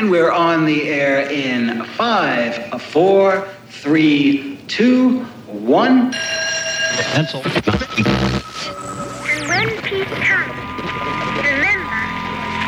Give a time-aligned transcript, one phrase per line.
[0.00, 6.12] And we're on the air in five, four, three, two, one.
[7.12, 7.42] Pencil.
[7.44, 7.52] And
[9.44, 10.56] when peace comes,
[11.36, 12.00] remember,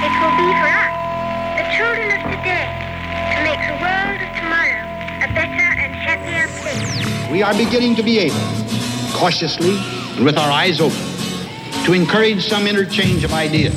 [0.05, 0.93] it will be for us,
[1.57, 2.69] the children of today,
[3.33, 4.85] to make the world of tomorrow
[5.25, 7.33] a better and happier place.
[7.33, 8.37] We are beginning to be able,
[9.15, 9.79] cautiously
[10.17, 11.01] and with our eyes open,
[11.87, 13.75] to encourage some interchange of ideas.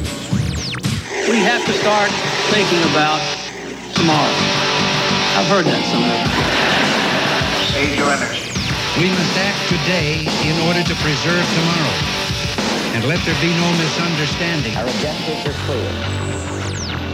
[1.29, 2.11] We have to start
[2.51, 3.34] thinking about
[3.95, 4.35] tomorrow.
[5.39, 6.23] I've heard that somewhere.
[7.71, 8.51] Save your energy.
[8.99, 11.95] We must act today in order to preserve tomorrow.
[12.95, 14.75] And let there be no misunderstanding.
[14.75, 15.89] Our objectives are clear.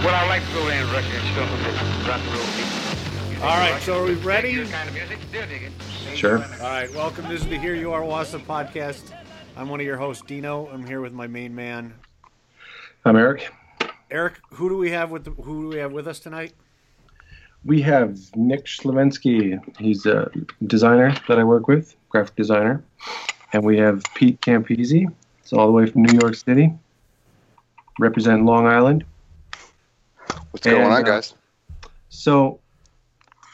[0.05, 1.61] Well, I'd like to go in and rush and show them
[2.05, 3.45] rock and roll people.
[3.45, 4.49] All right, so are we ready?
[4.49, 5.71] Your kind of music, they'll dig it.
[6.15, 6.37] Sure.
[6.37, 7.27] All right, welcome.
[7.29, 9.13] This is the Here You Are Wassa podcast.
[9.57, 10.67] I'm one of your hosts, Dino.
[10.67, 11.93] I'm here with my main man,
[13.03, 13.51] I'm Eric.
[14.11, 14.39] Eric.
[14.53, 16.53] Who do we have with the, who do we have with us tonight?
[17.63, 19.59] We have Nick Slavensky.
[19.77, 20.31] He's a
[20.65, 22.83] designer that I work with, graphic designer.
[23.53, 25.11] And we have Pete Campese.
[25.41, 26.73] It's all the way from New York City,
[27.99, 29.03] representing Long Island.
[30.51, 31.35] What's going And, on, uh, guys?
[32.09, 32.59] So,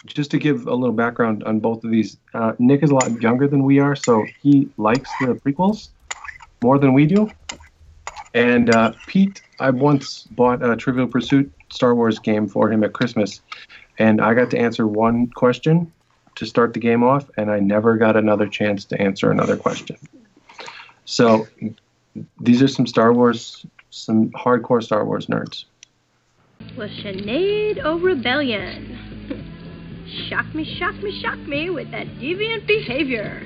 [0.05, 3.21] just to give a little background on both of these, uh, Nick is a lot
[3.21, 5.89] younger than we are, so he likes the prequels
[6.63, 7.29] more than we do.
[8.33, 12.93] And uh, Pete, I once bought a Trivial Pursuit Star Wars game for him at
[12.93, 13.41] Christmas,
[13.97, 15.91] and I got to answer one question
[16.35, 19.97] to start the game off, and I never got another chance to answer another question.
[21.05, 21.47] So,
[22.39, 25.65] these are some Star Wars, some hardcore Star Wars nerds.
[26.75, 28.97] Was Sinead or Rebellion?
[30.27, 33.43] shock me, shock me, shock me with that deviant behavior.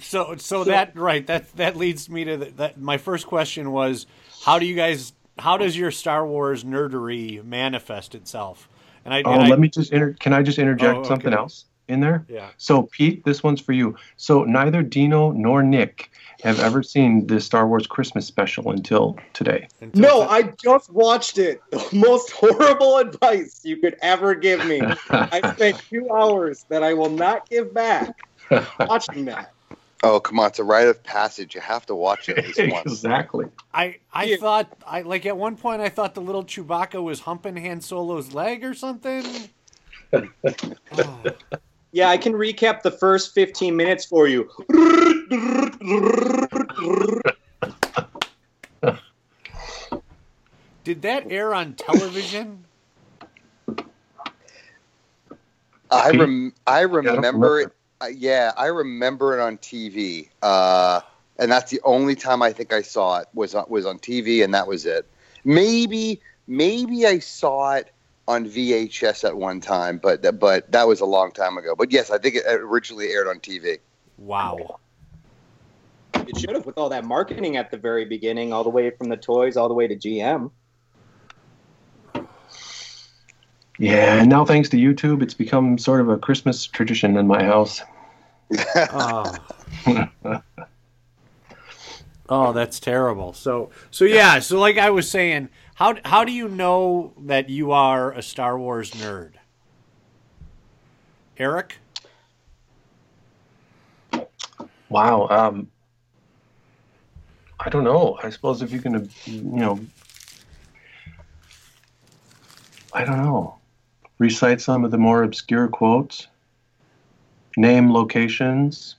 [0.00, 2.78] So, so, that right that that leads me to the, that.
[2.78, 4.06] My first question was,
[4.44, 5.14] how do you guys?
[5.38, 8.68] How does your Star Wars nerdery manifest itself?
[9.06, 11.08] And I, Oh, and I- let me just inter- can I just interject Oh, okay.
[11.08, 12.26] something else in there?
[12.28, 12.48] Yeah.
[12.56, 13.94] So Pete, this one's for you.
[14.16, 16.10] So neither Dino nor Nick
[16.42, 19.68] have ever seen the Star Wars Christmas special until today.
[19.80, 21.62] until No, the- I just watched it.
[21.70, 24.82] The most horrible advice you could ever give me.
[25.10, 28.12] I spent two hours that I will not give back
[28.80, 29.52] watching that.
[30.02, 30.48] Oh, come on.
[30.48, 31.54] It's a rite of passage.
[31.54, 32.92] You have to watch it at least once.
[32.92, 33.46] exactly.
[33.72, 34.36] I, I Yeah.
[34.36, 38.32] thought I like at one point I thought the little Chewbacca was humping Han Solo's
[38.34, 39.24] leg or something.
[40.12, 40.24] Oh.
[41.92, 44.50] Yeah, I can recap the first 15 minutes for you.
[50.84, 52.64] Did that air on television?
[55.90, 57.60] I rem- I remember remember.
[57.60, 57.72] it.
[58.00, 60.28] Uh, yeah, I remember it on TV.
[60.42, 61.00] Uh,
[61.38, 64.44] and that's the only time I think I saw it was on, was on TV,
[64.44, 65.06] and that was it.
[65.44, 67.92] Maybe maybe I saw it
[68.28, 71.74] on VHS at one time, but but that was a long time ago.
[71.76, 73.78] But yes, I think it originally aired on TV.
[74.18, 74.78] Wow.
[76.14, 79.08] It should have with all that marketing at the very beginning, all the way from
[79.08, 80.50] the toys all the way to GM.
[83.78, 87.42] Yeah, and now thanks to YouTube, it's become sort of a Christmas tradition in my
[87.42, 87.82] house.
[88.92, 89.34] Oh.
[92.28, 93.32] oh, that's terrible.
[93.32, 97.72] So so yeah, so like I was saying, how how do you know that you
[97.72, 99.32] are a Star Wars nerd?
[101.38, 101.76] Eric?
[104.88, 105.28] Wow.
[105.28, 105.68] Um,
[107.58, 108.18] I don't know.
[108.22, 109.80] I suppose if you can, you know,
[112.92, 113.58] I don't know.
[114.18, 116.28] Recite some of the more obscure quotes.
[117.56, 118.96] Name locations.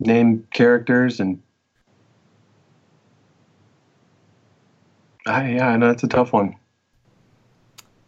[0.00, 1.42] Name characters and.
[5.26, 6.56] Ah, yeah, I know that's a tough one.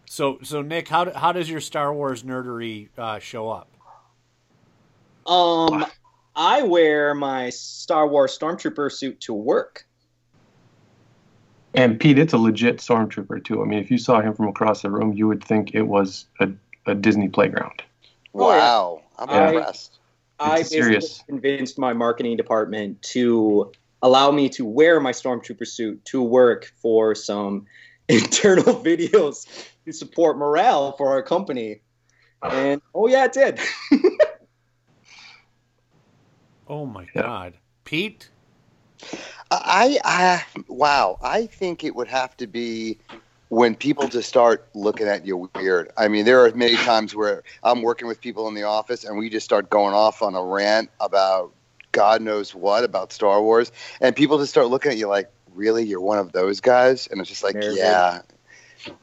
[0.06, 3.68] So so Nick, how do, how does your Star Wars nerdery uh, show up?
[5.26, 5.84] Um,
[6.34, 9.87] I wear my Star Wars Stormtrooper suit to work.
[11.78, 13.62] And Pete, it's a legit stormtrooper too.
[13.62, 16.26] I mean, if you saw him from across the room, you would think it was
[16.40, 16.48] a,
[16.86, 17.82] a Disney playground.
[18.34, 18.46] Oh.
[18.48, 19.94] Wow, I'm I- impressed.
[20.40, 21.22] I It's basically serious.
[21.28, 23.72] convinced my marketing department to
[24.02, 27.66] allow me to wear my stormtrooper suit to work for some
[28.08, 29.46] internal videos
[29.84, 31.80] to support morale for our company.
[32.42, 33.60] And oh yeah, it did.
[36.70, 37.22] Oh my Yeah.
[37.22, 37.54] god.
[37.84, 38.28] Pete?
[39.68, 41.18] I, I, wow.
[41.22, 42.98] I think it would have to be
[43.50, 45.90] when people just start looking at you weird.
[45.96, 49.16] I mean, there are many times where I'm working with people in the office and
[49.16, 51.52] we just start going off on a rant about
[51.92, 55.84] God knows what about Star Wars, and people just start looking at you like, "Really,
[55.84, 58.20] you're one of those guys?" And it's just like, yeah.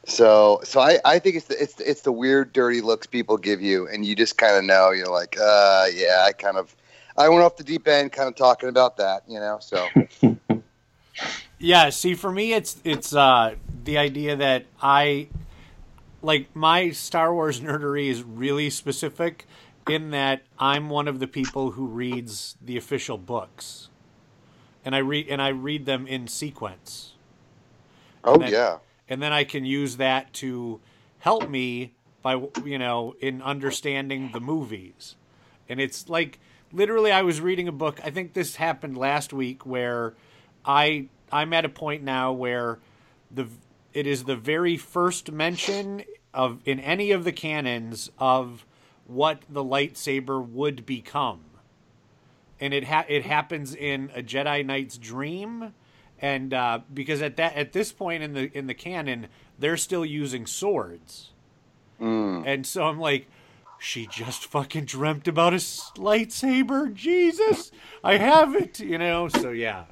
[0.06, 3.60] So, so I, I think it's the, it's it's the weird, dirty looks people give
[3.60, 6.74] you, and you just kind of know you're like, uh, yeah, I kind of,
[7.16, 9.58] I went off the deep end, kind of talking about that, you know.
[9.60, 9.86] So,
[11.58, 13.54] Yeah, see, for me, it's it's uh,
[13.84, 15.28] the idea that I
[16.22, 19.46] like my Star Wars nerdery is really specific
[19.88, 23.88] in that I'm one of the people who reads the official books,
[24.84, 27.12] and I read and I read them in sequence.
[28.24, 28.78] oh And then- yeah,
[29.08, 30.80] and then I can use that to
[31.20, 32.34] help me by
[32.64, 35.16] you know in understanding the movies.
[35.68, 36.38] And it's like
[36.72, 37.98] literally I was reading a book.
[38.04, 40.14] I think this happened last week where
[40.66, 42.78] I I'm at a point now where
[43.30, 43.46] the
[43.92, 46.02] it is the very first mention
[46.34, 48.66] of in any of the canons of
[49.06, 51.40] what the lightsaber would become.
[52.60, 55.72] And it ha- it happens in a Jedi Knight's dream
[56.18, 59.28] and uh, because at that at this point in the in the canon
[59.58, 61.30] they're still using swords.
[62.46, 63.28] And so i'm like
[63.78, 66.92] she just fucking dreamt about a lightsaber?
[66.94, 67.70] Jesus!
[68.02, 68.80] I have it!
[68.80, 69.84] You know so yeah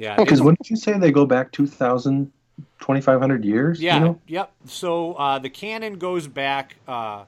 [0.00, 0.98] yeah Because it's- what did you say?
[0.98, 2.32] They go back 2,000,
[2.80, 3.80] 2,500 years?
[3.80, 4.20] yeah You know?
[4.26, 7.24] yep so uh, the canon goes back uh,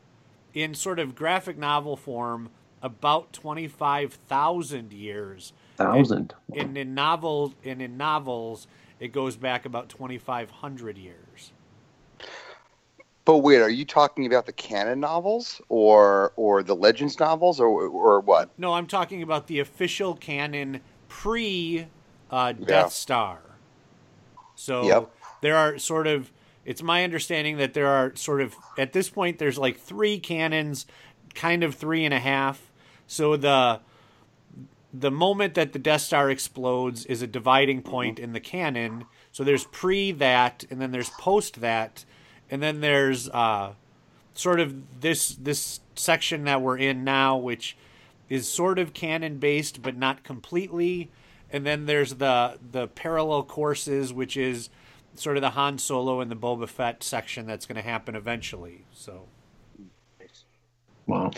[0.55, 2.49] in sort of graphic novel form
[2.83, 6.35] about 25000 years Thousand.
[6.53, 8.67] in in novels and in novels
[8.99, 11.53] it goes back about 2500 years
[13.25, 17.69] but wait, are you talking about the canon novels or or the Legends novels or
[17.69, 18.51] or what?
[18.59, 21.87] no i'm talking about the official canon pre
[22.33, 22.87] uh, death Yeah.
[22.89, 23.39] star
[24.55, 25.11] so Yep.
[25.43, 26.31] there are sort of
[26.65, 30.87] it's my understanding that there are sort of at this point there's like three canons,
[31.35, 32.71] kind of three and a half
[33.07, 33.81] so the
[34.93, 39.07] the moment that the Death Star explodes is a dividing point in the canon.
[39.33, 42.05] So there's pre that, and then there's post that,
[42.51, 43.73] and then there's uh,
[44.35, 47.77] sort of this this section that we're in now, which
[48.29, 51.11] is sort of canon based, but not completely.
[51.53, 54.71] And then there's the the parallel courses, which is
[55.15, 58.87] sort of the Han Solo and the Boba Fett section that's going to happen eventually.
[58.93, 59.27] So
[61.07, 61.31] Wow.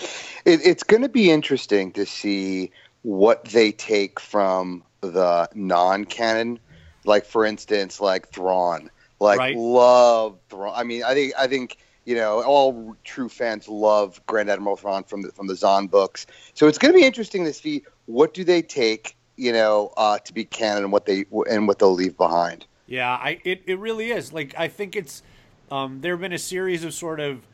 [0.44, 2.70] It, it's going to be interesting to see
[3.02, 6.58] what they take from the non-canon,
[7.04, 8.90] like for instance, like Thrawn.
[9.20, 9.56] Like Right.
[9.56, 10.72] love Thrawn.
[10.74, 15.04] I mean, I think I think you know all true fans love Grand Admiral Thrawn
[15.04, 16.26] from the from the Zahn books.
[16.52, 20.18] So it's going to be interesting to see what do they take, you know, uh,
[20.18, 22.66] to be canon and what they and what they'll leave behind.
[22.86, 24.32] Yeah, I it, it really is.
[24.32, 25.22] Like I think it's
[25.70, 27.46] um, there have been a series of sort of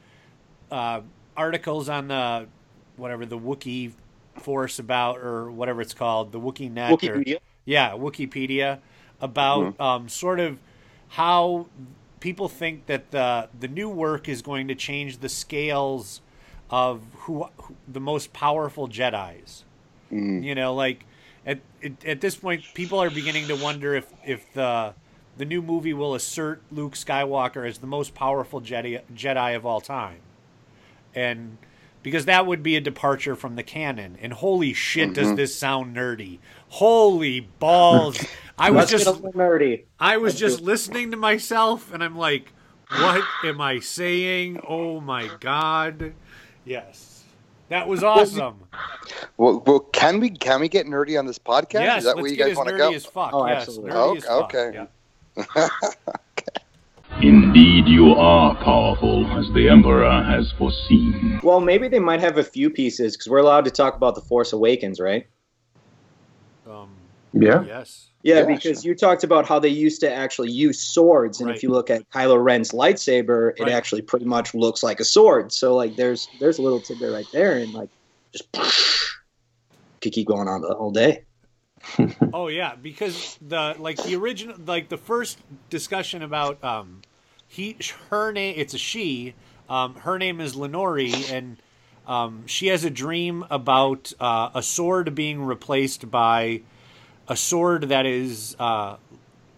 [0.70, 1.00] uh,
[1.36, 2.46] articles on the
[2.96, 3.92] whatever the Wookiee
[4.36, 7.24] force about or whatever it's called, the Wookiee net or
[7.64, 8.78] yeah, Wookieepedia
[9.20, 10.58] about um, sort of
[11.08, 11.66] how
[12.20, 16.20] people think that the the new work is going to change the scales
[16.68, 19.64] of who, who the most powerful Jedi's.
[20.42, 21.06] You know, like
[21.46, 24.94] at at at this point, people are beginning to wonder if if the
[25.36, 29.80] the new movie will assert Luke Skywalker as the most powerful Jedi Jedi of all
[29.80, 30.20] time,
[31.14, 31.58] and
[32.02, 34.18] because that would be a departure from the canon.
[34.20, 35.36] And holy shit, does mm-hmm.
[35.36, 36.38] this sound nerdy?
[36.68, 38.24] Holy balls!
[38.58, 39.84] I was just get a little nerdy.
[39.98, 42.52] I was Let's just listening to myself, and I'm like,
[42.88, 44.60] what am I saying?
[44.66, 46.12] Oh my god!
[46.64, 47.09] Yes,
[47.70, 48.60] that was awesome.
[49.36, 51.72] Well, well, can we can we get nerdy on this podcast?
[51.80, 52.92] yes, Is that where you guys want to nerdy go?
[52.94, 53.30] as fuck.
[53.32, 53.90] Oh, yes, absolutely.
[53.92, 54.54] nerdy as fuck.
[54.54, 54.86] Okay.
[57.22, 61.40] Indeed, you are powerful, as the Emperor has foreseen.
[61.42, 64.20] Well, maybe they might have a few pieces because we're allowed to talk about the
[64.22, 65.26] Force Awakens, right?
[66.68, 66.90] Um,
[67.32, 67.64] Yeah.
[67.64, 68.09] yes.
[68.22, 71.56] Yeah, Yeah, because you talked about how they used to actually use swords, and Right.
[71.56, 73.72] if you look at Kylo Ren's lightsaber, it Right.
[73.72, 75.52] actually pretty much looks like a sword.
[75.52, 77.88] So like, there's there's a little tidbit right there, and like,
[78.32, 78.52] just
[80.02, 81.24] could keep going on the whole day.
[82.32, 87.02] Oh yeah, because the like the original like the first discussion about um
[87.48, 87.76] he
[88.10, 89.34] her name it's a she
[89.68, 91.56] um her name is Lenore and
[92.06, 96.60] um she has a dream about uh, a sword being replaced by
[97.30, 98.98] a sword that is uh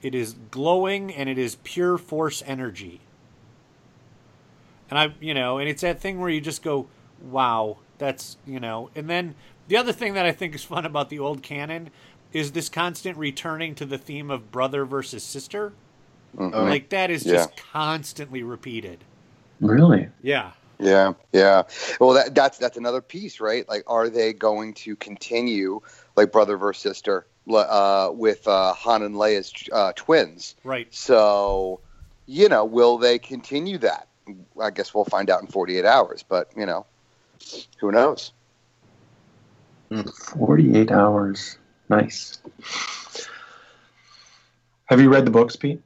[0.02, 3.00] it is glowing and it is pure force energy.
[4.90, 6.86] And I you know, and it's that thing where you just go,
[7.20, 9.34] wow, that's you know, and then
[9.68, 11.90] the other thing that I think is fun about the old canon
[12.32, 15.72] is this constant returning to the theme of brother versus sister.
[16.36, 16.52] Mhm.
[16.68, 17.32] Like that is Yeah.
[17.32, 19.04] just constantly repeated.
[19.60, 20.08] Really?
[20.22, 20.52] Yeah.
[20.78, 21.62] Yeah, yeah.
[22.00, 23.68] Well, that, that's that's another piece, right?
[23.68, 25.80] Like, are they going to continue
[26.16, 30.54] like brother versus sister uh, with uh, Han and Leia's uh, twins?
[30.64, 30.86] Right.
[30.90, 31.80] So,
[32.26, 34.08] you know, will they continue that?
[34.60, 36.86] I guess we'll find out in 48 hours, but you know,
[37.78, 38.32] who knows?
[40.36, 41.58] 48 hours.
[41.88, 42.38] Nice.
[44.86, 45.80] Have you read the books, Pete?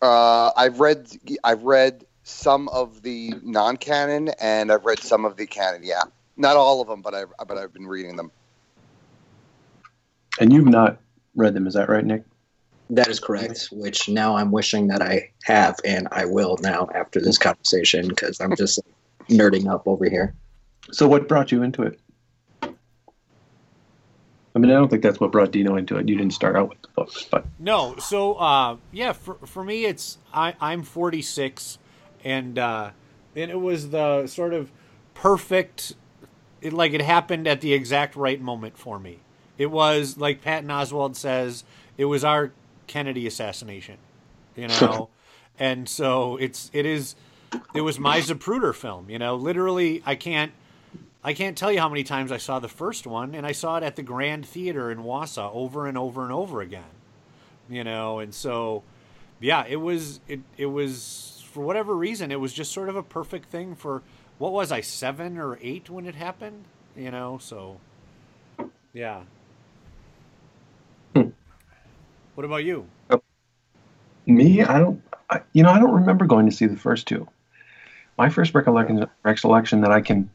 [0.00, 1.08] Uh, I've read
[1.42, 5.82] I've read some of the non-canon and I've read some of the canon.
[5.82, 6.02] Yeah,
[6.36, 8.30] not all of them, but I've but I've been reading them.
[10.40, 10.98] And you've not
[11.34, 12.24] read them, is that right, Nick?
[12.90, 13.68] That is correct.
[13.70, 18.40] Which now I'm wishing that I have, and I will now after this conversation because
[18.40, 18.80] I'm just
[19.28, 20.34] nerding up over here.
[20.90, 22.00] So, what brought you into it?
[22.62, 26.08] I mean, I don't think that's what brought Dino into it.
[26.08, 29.84] You didn't start out with the books, but No, so uh, yeah, for for me,
[29.84, 31.78] it's I I'm 46,
[32.24, 32.90] and uh,
[33.36, 34.70] and it was the sort of
[35.12, 35.94] perfect,
[36.62, 39.18] it, like it happened at the exact right moment for me.
[39.58, 41.64] It was like Patton Oswalt says,
[41.96, 42.52] it was our
[42.86, 43.98] Kennedy assassination,
[44.56, 45.10] you know,
[45.58, 47.16] and so it's it is
[47.74, 49.34] it was my Zapruder film, you know.
[49.34, 50.52] Literally, I can't
[51.22, 53.76] I can't tell you how many times I saw the first one, and I saw
[53.76, 56.84] it at the Grand Theater in Wausau over and over and over again.
[57.68, 58.82] You know, and so
[59.40, 63.02] yeah, it was it it was for whatever reason, it was just sort of a
[63.02, 64.02] perfect thing for
[64.38, 66.64] what was I, seven or eight when it happened?
[66.96, 67.80] You know, so
[68.92, 69.22] yeah.
[72.38, 72.86] What about you?
[74.24, 75.02] me, I don't.
[75.28, 77.26] I, you know, I don't remember going to see the first two.
[78.16, 80.30] My first recollection, recollection that I can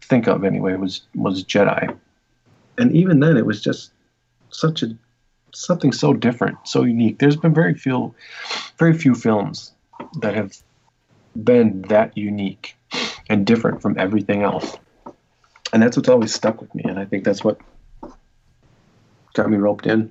[0.00, 1.94] think of anyway was was Jedi,
[2.78, 3.92] and even then, it was just
[4.48, 4.96] such a
[5.52, 7.18] something so different, so unique.
[7.18, 8.14] There's been very few,
[8.78, 9.72] very few films
[10.22, 10.56] that have
[11.44, 12.74] been that unique
[13.28, 14.78] and different from everything else,
[15.74, 16.84] and that's what's always stuck with me.
[16.84, 17.60] And I think that's what
[19.34, 20.10] got me roped in.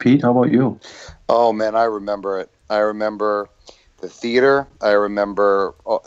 [0.00, 0.80] Pete, how about you?
[1.28, 2.50] Oh man, I remember it.
[2.70, 3.50] I remember
[4.00, 4.68] the theater.
[4.82, 5.74] I remember.
[5.86, 6.00] oh,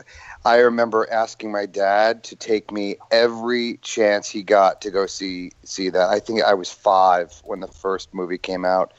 [0.45, 5.51] I remember asking my dad to take me every chance he got to go see
[5.65, 6.09] see that.
[6.09, 8.93] I think I was five when the first movie came out,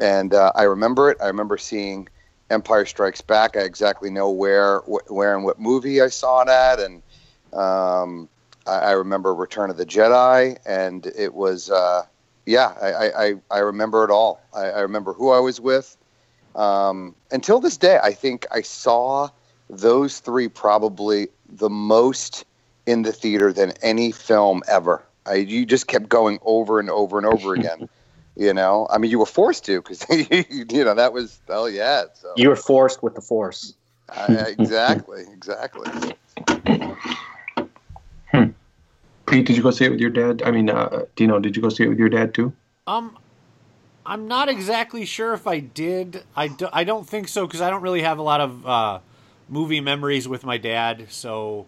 [0.00, 1.18] and uh, I remember it.
[1.22, 2.08] I remember seeing
[2.50, 3.56] Empire Strikes Back.
[3.56, 7.02] I exactly know where wh- where and what movie I saw it at, and
[7.52, 8.28] um,
[8.66, 11.70] I, I remember Return of the Jedi, and it was.
[11.70, 12.04] Uh,
[12.50, 14.40] yeah, I, I, I- I remember it all.
[14.54, 15.96] I, I remember who I was with.
[16.54, 19.28] Um, until this day, I think I saw
[19.68, 22.44] those three probably the most
[22.86, 25.04] in the theater than any film ever.
[25.26, 27.88] I, you just kept going over and over and over again.
[28.36, 30.04] you know, I mean, you were forced to because
[30.70, 32.04] you know that was oh yeah.
[32.14, 33.74] So You were forced with the force.
[34.16, 35.88] I, exactly, exactly.
[39.30, 40.42] Pete, did you go see it with your dad?
[40.42, 42.52] I mean, uh, Dino, did you go see it with your dad too?
[42.86, 43.16] Um,
[44.04, 46.24] I'm not exactly sure if I did.
[46.34, 48.98] I, do, I don't think so because I don't really have a lot of uh,
[49.48, 51.06] movie memories with my dad.
[51.10, 51.66] So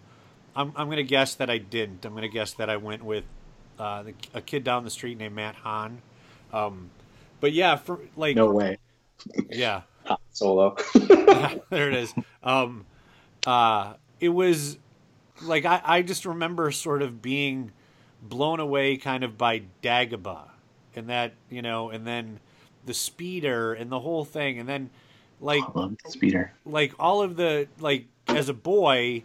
[0.55, 2.05] I'm, I'm going to guess that I didn't.
[2.05, 3.23] I'm going to guess that I went with
[3.79, 6.01] uh, the, a kid down the street named Matt Hahn.
[6.51, 6.89] Um,
[7.39, 8.77] but yeah, for like No way.
[9.49, 9.81] yeah.
[10.31, 10.75] Solo.
[11.69, 12.13] there it is.
[12.43, 12.85] Um,
[13.47, 14.77] uh, it was
[15.45, 17.71] like I, I just remember sort of being
[18.21, 20.49] blown away kind of by Dagobah
[20.95, 22.39] and that you know, and then
[22.85, 24.89] the speeder and the whole thing, and then
[25.39, 26.53] like the speeder.
[26.65, 29.23] like all of the like as a boy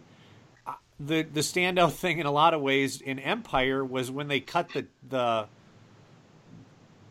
[0.67, 4.39] uh, the the standout thing in a lot of ways in empire was when they
[4.39, 5.47] cut the the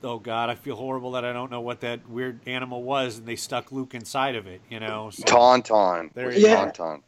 [0.05, 3.27] oh god i feel horrible that i don't know what that weird animal was and
[3.27, 6.13] they stuck luke inside of it you know so, Tauntaun.
[6.13, 6.67] There you go.
[6.67, 7.03] Tauntaun.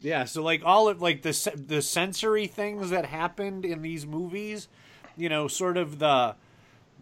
[0.00, 4.68] Yeah so like all of like the the sensory things that happened in these movies
[5.16, 6.34] you know sort of the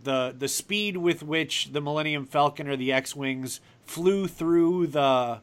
[0.05, 5.41] the the speed with which the Millennium Falcon or the X-wings flew through the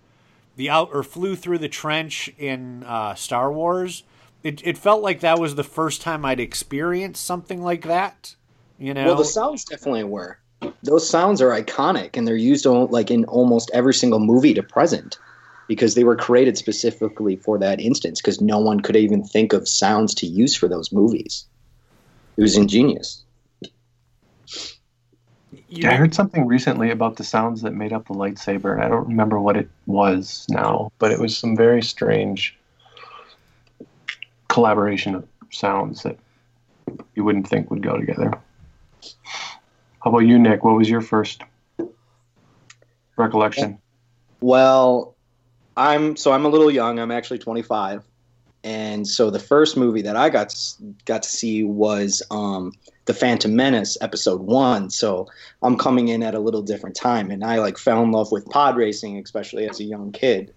[0.55, 4.03] the out or flew through the trench in uh, Star Wars.
[4.43, 8.35] It it felt like that was the first time I'd experienced something like that.
[8.77, 10.39] You know, Well, the sounds definitely were.
[10.83, 15.17] Those sounds are iconic, and they're used like in almost every single movie to present,
[15.67, 18.21] because they were created specifically for that instance.
[18.21, 21.45] Because no one could even think of sounds to use for those movies.
[22.37, 23.23] It was ingenious.
[25.67, 28.79] Yeah, I heard something recently about the sounds that made up the lightsaber.
[28.79, 32.57] I don't remember what it was now, but it was some very strange
[34.47, 36.17] collaboration of sounds that
[37.15, 38.31] you wouldn't think would go together.
[39.23, 40.63] How about you, Nick?
[40.63, 41.41] What was your first
[43.17, 43.79] recollection?
[44.39, 45.14] Well,
[45.77, 46.99] I'm so I'm a little young.
[46.99, 48.03] I'm actually 25,
[48.63, 52.73] and so the first movie that I got to, got to see was um,
[53.05, 54.89] the Phantom Menace episode one.
[54.89, 55.27] So
[55.61, 58.45] I'm coming in at a little different time, and I like fell in love with
[58.47, 60.53] pod racing, especially as a young kid.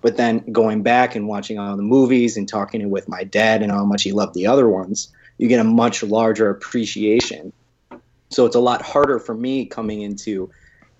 [0.00, 3.70] But then going back and watching all the movies and talking with my dad and
[3.70, 7.52] how much he loved the other ones, you get a much larger appreciation.
[8.30, 10.50] So it's a lot harder for me coming into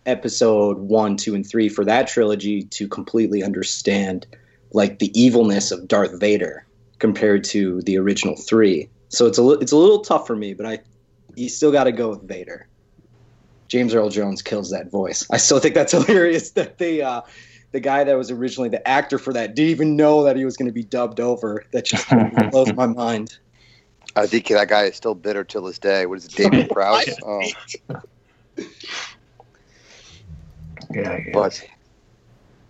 [0.06, 4.26] episode one, two, and three for that trilogy to completely understand
[4.72, 6.64] like the evilness of Darth Vader
[6.98, 8.88] compared to the original three.
[9.08, 10.78] So it's a li- it's a little tough for me, but I
[11.34, 12.66] you still got to go with Vader.
[13.68, 15.26] James Earl Jones kills that voice.
[15.30, 17.20] I still think that's hilarious that the uh,
[17.72, 20.56] the guy that was originally the actor for that didn't even know that he was
[20.56, 21.64] going to be dubbed over.
[21.72, 22.08] That just
[22.50, 23.38] blows my mind.
[24.16, 26.06] I think that guy is still bitter till this day.
[26.06, 27.16] What is it, David Prowse?
[27.24, 27.42] Oh.
[30.90, 31.18] Yeah.
[31.32, 31.62] But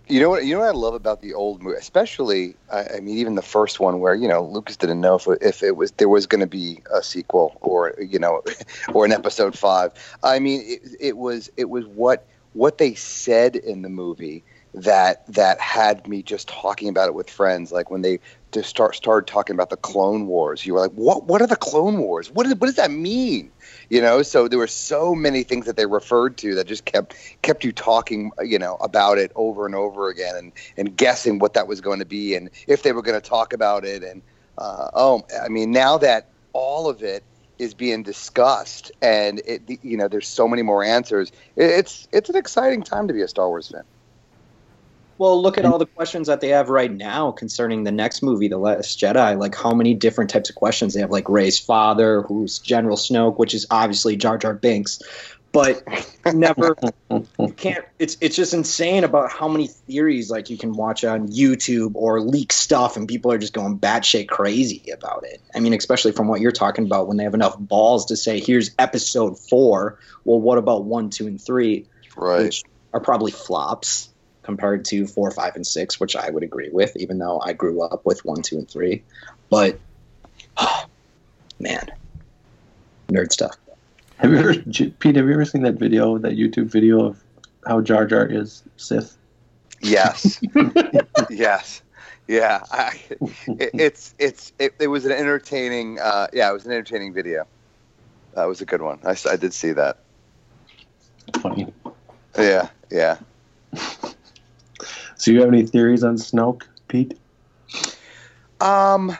[0.07, 0.45] you know what?
[0.45, 2.55] You know what I love about the old movie, especially.
[2.71, 5.63] I, I mean, even the first one, where you know Lucas didn't know if if
[5.63, 8.43] it was there was going to be a sequel or you know,
[8.93, 9.91] or an episode five.
[10.23, 15.25] I mean, it, it was it was what what they said in the movie that
[15.27, 17.71] that had me just talking about it with friends.
[17.71, 18.19] Like when they
[18.51, 21.25] just start started talking about the Clone Wars, you were like, "What?
[21.25, 22.31] What are the Clone Wars?
[22.31, 23.51] What, is, what does that mean?"
[23.89, 24.21] You know.
[24.21, 27.71] So there were so many things that they referred to that just kept kept you
[27.71, 31.81] talking, you know, about it over and over again, and and guessing what that was
[31.81, 34.21] going to be, and if they were going to talk about it, and
[34.57, 37.23] uh, oh, I mean, now that all of it
[37.57, 41.31] is being discussed, and it, you know, there's so many more answers.
[41.55, 43.83] It's it's an exciting time to be a Star Wars fan.
[45.21, 48.47] Well, look at all the questions that they have right now concerning the next movie,
[48.47, 49.37] The Last Jedi.
[49.37, 53.37] Like how many different types of questions they have, like Rey's father, who's General Snoke,
[53.37, 54.99] which is obviously Jar Jar Binks,
[55.51, 55.83] but
[56.33, 56.75] never
[57.11, 57.85] you can't.
[57.99, 62.19] It's it's just insane about how many theories like you can watch on YouTube or
[62.19, 65.39] leak stuff, and people are just going batshit crazy about it.
[65.53, 68.39] I mean, especially from what you're talking about, when they have enough balls to say,
[68.39, 69.99] "Here's Episode four.
[70.25, 71.85] Well, what about one, two, and three?
[72.17, 72.45] Right.
[72.45, 74.09] Which are probably flops
[74.43, 77.81] compared to four, five, and six, which I would agree with, even though I grew
[77.81, 79.03] up with one, two, and three.
[79.49, 79.79] But
[81.59, 81.91] man,
[83.09, 83.55] nerd stuff.
[84.17, 85.15] Have you ever, Pete?
[85.15, 87.23] Have you ever seen that video, that YouTube video of
[87.67, 89.17] how Jar Jar is Sith?
[89.81, 90.39] Yes.
[91.29, 91.81] yes.
[92.27, 92.63] Yeah.
[92.71, 92.99] I,
[93.47, 95.99] it, it's it's it, it was an entertaining.
[95.99, 97.45] Uh, yeah, it was an entertaining video.
[98.35, 98.99] That was a good one.
[99.03, 99.97] I, I did see that.
[101.41, 101.73] Funny.
[102.37, 102.69] Yeah.
[102.91, 103.17] Yeah.
[105.21, 107.13] So, you have any theories on Snoke, Pete?
[108.59, 109.15] Um,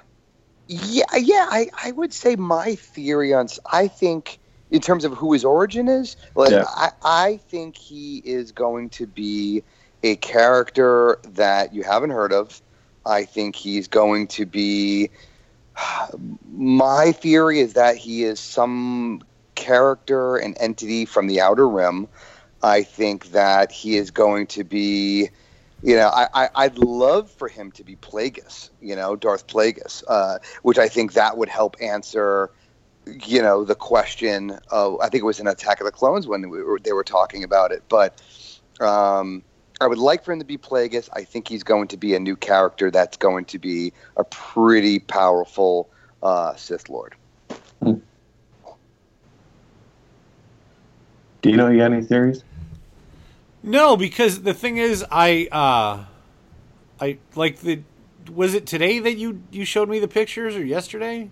[0.68, 1.48] yeah, yeah.
[1.52, 3.50] I, I would say my theory on.
[3.72, 4.40] I think
[4.72, 6.66] in terms of who his origin is, like Yeah.
[6.68, 9.62] I, I think he is going to be
[10.02, 12.64] a character that you haven't heard of.
[13.06, 15.12] I think he's going to be.
[16.52, 19.22] My theory is that he is some
[19.54, 22.08] character and entity from the Outer Rim.
[22.64, 25.30] I think that he is going to be
[25.84, 30.04] you know, I, I, I'd love for him to be Plagueis, you know, Darth Plagueis,
[30.08, 32.52] uh, which I think that would help answer,
[33.26, 36.50] you know, the question of, I think it was in Attack of the Clones when
[36.50, 37.84] we were, they were talking about it.
[37.90, 38.22] But
[38.80, 39.44] um,
[39.80, 41.10] I would like for him to be Plagueis.
[41.14, 45.00] I think he's going to be a new character that's going to be a pretty
[45.00, 45.90] powerful
[46.22, 47.16] uh, Sith Lord.
[51.42, 52.44] Do you know you got any theories?
[53.64, 56.06] No, because the thing is, I uh,
[57.00, 57.82] I like the.
[58.32, 61.30] Was it today that you you showed me the pictures, or yesterday?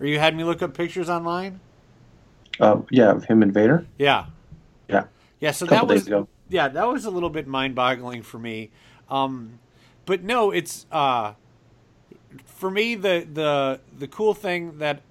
[0.00, 1.60] Or you had me look up pictures online?
[2.60, 3.86] Uh, yeah, of him and Vader.
[3.98, 4.26] Yeah,
[4.88, 5.04] Yeah.
[5.40, 5.52] yeah.
[5.52, 6.28] So that was ago.
[6.48, 8.70] yeah, that was a little bit mind-boggling for me.
[9.08, 9.58] Um,
[10.04, 11.34] but no, it's uh,
[12.44, 15.02] for me the the the cool thing that,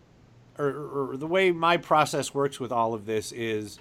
[0.57, 3.79] or, or the way my process works with all of this is,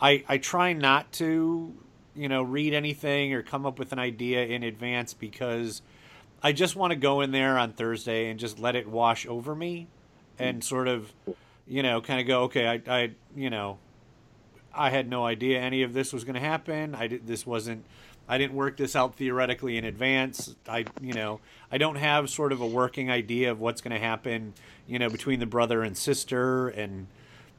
[0.00, 1.74] I I try not to
[2.14, 5.82] you know read anything or come up with an idea in advance because
[6.42, 9.54] I just want to go in there on Thursday and just let it wash over
[9.54, 9.88] me,
[10.38, 10.64] and mm.
[10.64, 11.12] sort of
[11.66, 13.78] you know kind of go okay I I you know
[14.78, 16.94] I had no idea any of this was going to happen.
[16.94, 17.84] I did, this wasn't.
[18.28, 20.54] I didn't work this out theoretically in advance.
[20.68, 21.40] I, you know,
[21.72, 24.52] I don't have sort of a working idea of what's going to happen,
[24.86, 27.06] you know, between the brother and sister and,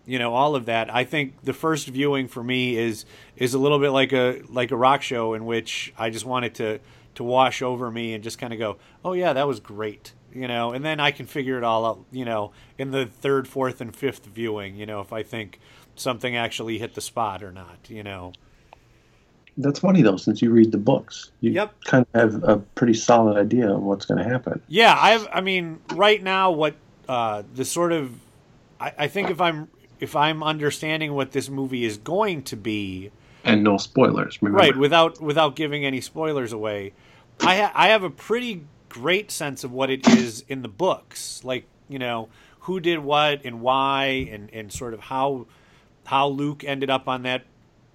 [0.05, 0.93] you know, all of that.
[0.93, 3.05] I think the first viewing for me is
[3.37, 6.45] is a little bit like a like a rock show in which I just want
[6.45, 6.79] it to
[7.15, 10.47] to wash over me and just kind of go, oh yeah, that was great, you
[10.47, 13.81] know, and then I can figure it all out, you know, in the third, fourth,
[13.81, 15.59] and fifth viewing, you know, if I think
[15.95, 18.37] something actually hit the spot or not, you know.
[19.57, 21.75] that's funny though, since you read the books, you Yep.
[21.85, 24.61] kind of have a pretty solid idea of what's going to happen.
[24.67, 25.27] Yeah, I have.
[25.31, 26.75] I mean, right now, what
[27.07, 28.11] uh, the sort of,
[28.79, 29.67] I, I think if I'm
[29.99, 33.11] if I'm understanding what this movie is going to be,
[33.43, 34.57] And no spoilers, remember?
[34.57, 36.93] right, without without giving any spoilers away,
[37.41, 41.43] I ha- I have a pretty great sense of what it is in the books,
[41.43, 42.29] like you know
[42.61, 45.47] who did what and why, and and sort of how
[46.05, 47.43] how Luke ended up on that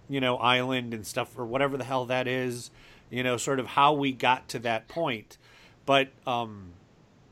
[0.09, 2.71] you know island and stuff or whatever the hell that is,
[3.11, 5.39] you know, sort of how we got to that point,
[5.87, 6.73] but um,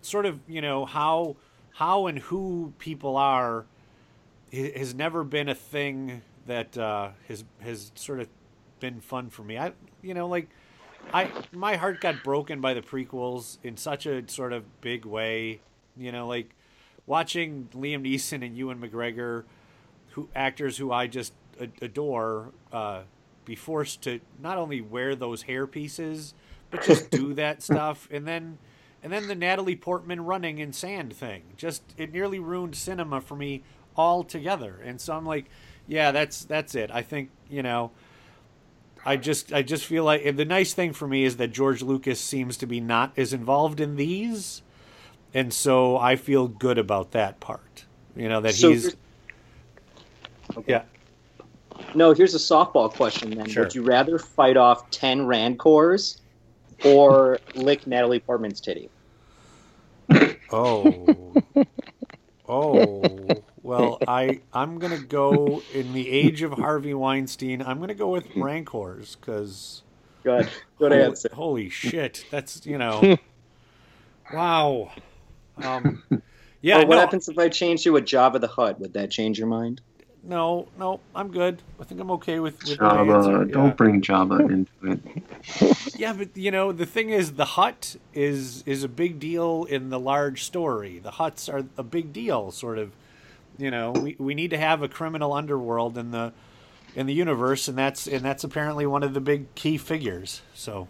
[0.02, 1.36] sort of you know how
[1.74, 3.64] how and who people are
[4.52, 8.28] has never been a thing that uh, has has sort of
[8.80, 9.58] been fun for me.
[9.58, 10.48] I you know like
[11.12, 15.60] I my heart got broken by the prequels in such a sort of big way.
[15.96, 16.54] You know like
[17.06, 19.44] watching Liam Neeson and Ewan McGregor,
[20.10, 21.32] who actors who I just
[21.80, 23.02] adore, uh,
[23.44, 26.34] be forced to not only wear those hair pieces
[26.70, 28.58] but just do that stuff and then
[29.02, 31.42] and then the Natalie Portman running in sand thing.
[31.56, 33.62] Just it nearly ruined cinema for me
[33.96, 34.78] altogether.
[34.84, 35.46] And so I'm like,
[35.86, 36.90] yeah, that's that's it.
[36.92, 37.90] I think, you know,
[39.04, 42.20] I just I just feel like the nice thing for me is that George Lucas
[42.20, 44.62] seems to be not as involved in these.
[45.34, 47.84] And so I feel good about that part.
[48.14, 48.82] You know, that So he's
[50.54, 50.82] here's- Yeah.
[51.94, 53.48] No, here's a softball question then.
[53.48, 53.64] Sure.
[53.64, 56.20] Would you rather fight off 10 Rancors
[56.84, 58.88] or lick Natalie Portman's titty?
[60.52, 61.34] Oh.
[62.48, 63.42] Oh.
[63.62, 67.62] Well, I I'm gonna go in the age of Harvey Weinstein.
[67.62, 69.82] I'm gonna go with Rancors because.
[70.24, 70.48] Good.
[70.78, 71.28] Good holy, answer.
[71.32, 72.24] Holy shit!
[72.30, 73.18] That's you know.
[74.32, 74.92] wow.
[75.62, 76.02] Um.
[76.64, 76.76] Yeah.
[76.76, 78.78] or what no, happens if I change to a Jabba the Hutt?
[78.78, 79.80] Would that change your mind?
[80.22, 81.00] no, no.
[81.12, 81.60] I'm good.
[81.80, 82.62] I think I'm okay with.
[82.62, 83.52] with my Jabba, answer, yeah.
[83.52, 85.98] don't bring Jabba into it.
[85.98, 89.90] Yeah, but you know the thing is, the Hutt is is a big deal in
[89.90, 91.00] the large story.
[91.00, 92.92] The Hutts are a big deal, sort of.
[93.62, 96.32] You know, we, we need to have a criminal underworld in the
[96.96, 100.42] in the universe, and that's and that's apparently one of the big key figures.
[100.52, 100.88] So,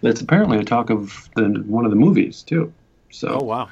[0.00, 2.72] That's apparently a talk of the one of the movies too.
[3.10, 3.68] So oh wow,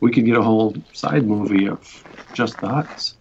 [0.00, 3.14] we could get a whole side movie of just the Hutts.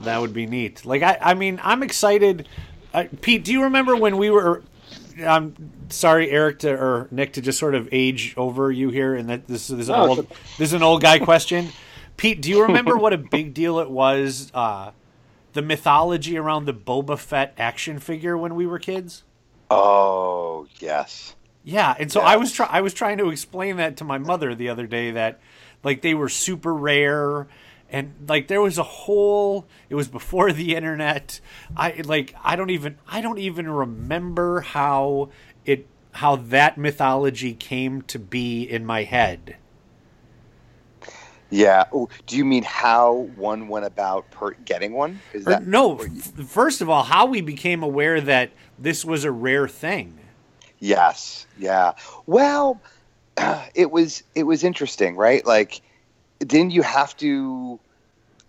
[0.00, 0.86] that would be neat.
[0.86, 2.48] Like I, I mean, I'm excited.
[2.94, 4.62] Uh, Pete, do you remember when we were?
[5.22, 5.54] I'm
[5.90, 9.46] sorry, Eric to, or Nick, to just sort of age over you here, and that
[9.46, 11.68] this, this is an No, old it's this is an old guy question.
[12.20, 14.50] Pete, do you remember what a big deal it was?
[14.52, 14.90] Uh,
[15.54, 19.24] the mythology around the Boba Fett action figure when we were kids.
[19.70, 21.34] Oh yes.
[21.64, 24.54] Yeah, and so I was try- I was trying to explain that to my mother
[24.54, 25.40] the other day that
[25.82, 27.48] like they were super rare
[27.88, 31.40] and like there was a whole it was before the internet.
[31.74, 35.30] I like I don't even I don't even remember how
[35.64, 39.56] it how that mythology came to be in my head.
[41.50, 41.84] Yeah.
[41.92, 45.20] Oh, do you mean how one went about per- getting one?
[45.32, 45.98] Is that no,
[46.46, 50.16] first of all, how we became aware that this was a rare thing.
[50.78, 51.46] Yes.
[51.58, 51.92] Yeah.
[52.26, 52.80] Well,
[53.74, 55.44] it was it was interesting, right?
[55.44, 55.80] Like,
[56.38, 57.78] didn't you have to?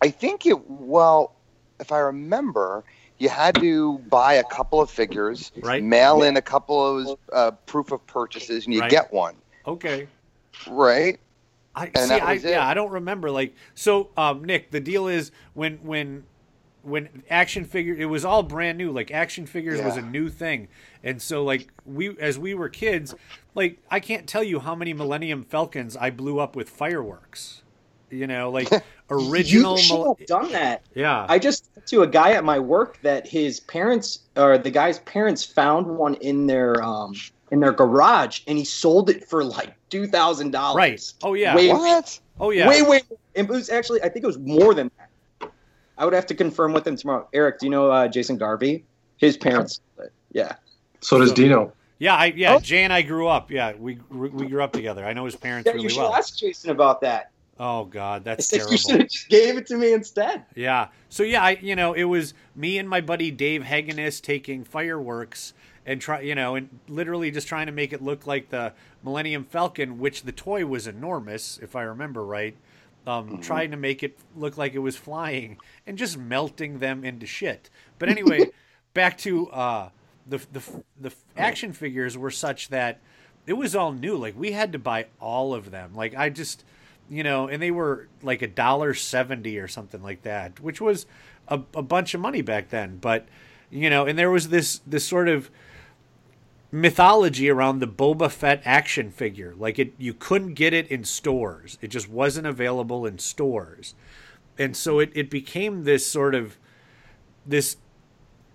[0.02, 0.70] I think it.
[0.70, 1.34] Well,
[1.80, 2.84] if I remember,
[3.18, 5.84] you had to buy a couple of figures, Right.
[5.84, 8.90] mail in a couple of uh, proof of purchases, and you Right.
[8.92, 9.36] get one,
[9.68, 10.08] Okay.
[10.68, 11.20] right?
[11.76, 12.14] I And see.
[12.16, 12.44] I, it.
[12.44, 13.32] yeah, I don't remember.
[13.32, 16.24] Like, so, um, Nick, the deal is when when
[16.84, 18.92] when action figure, it was all brand new.
[18.92, 20.68] Like, action figures was a new thing,
[21.04, 23.16] and so like we as we were kids,
[23.56, 27.62] like I can't tell you how many Millennium Falcons I blew up with fireworks.
[28.10, 28.70] You know, like
[29.10, 29.78] original.
[29.78, 30.82] You should Mil- have done that.
[30.96, 31.26] yeah.
[31.30, 35.46] I just to a guy at my work that his parents or the guy's parents
[35.46, 37.14] found one in their um
[37.52, 40.76] in their garage and he sold it for like two thousand dollars.
[40.78, 41.14] Right.
[41.24, 41.56] Oh, yeah.
[41.56, 42.20] Way, What?
[42.40, 42.68] oh yeah.
[42.68, 43.02] Way, way.
[43.36, 45.52] And it was actually I think it was more than that.
[45.98, 47.28] I would have to confirm with him tomorrow.
[47.34, 48.86] Eric, do you know uh, Jason Garvey?
[49.18, 49.82] His parents.
[50.32, 50.56] Yeah.
[51.02, 51.74] So does Dino.
[52.00, 52.56] Yeah, I yeah.
[52.56, 52.60] Oh.
[52.60, 53.52] Jay and I grew up.
[53.52, 55.06] Yeah, we we grew up together.
[55.06, 56.16] I know his parents Yeah, really you should well.
[56.16, 57.30] ask Jason about that.
[57.60, 58.72] Oh God, I that's said terrible.
[58.72, 60.44] you should have just gave it to me instead.
[60.56, 60.88] Yeah.
[61.10, 65.54] So yeah, I you know, it was me and my buddy Dave Hagenis taking fireworks
[65.92, 68.74] and try you know, and literally just trying to make it look like the
[69.04, 72.56] Millennium Falcon, which the toy was enormous, if I remember right.
[73.06, 77.26] Um, trying to make it look like it was flying and just melting them into
[77.26, 77.72] shit.
[77.98, 78.52] But anyway,
[78.94, 79.90] back to uh,
[80.28, 83.00] the the the action figures were such that
[83.48, 84.16] it was all new.
[84.16, 85.96] Like we had to buy all of them.
[85.96, 86.64] Like I just
[87.10, 91.08] you know, and they were like a dollar seventy or something like that, which was
[91.48, 92.98] a, a bunch of money back then.
[92.98, 93.28] But
[93.72, 95.50] you know, and there was this this sort of
[96.72, 99.54] mythology around the Boba Fett action figure.
[99.58, 101.78] Like it, you couldn't get it in stores.
[101.82, 103.94] It just wasn't available in stores,
[104.58, 106.58] and so it it became this sort of
[107.46, 107.78] this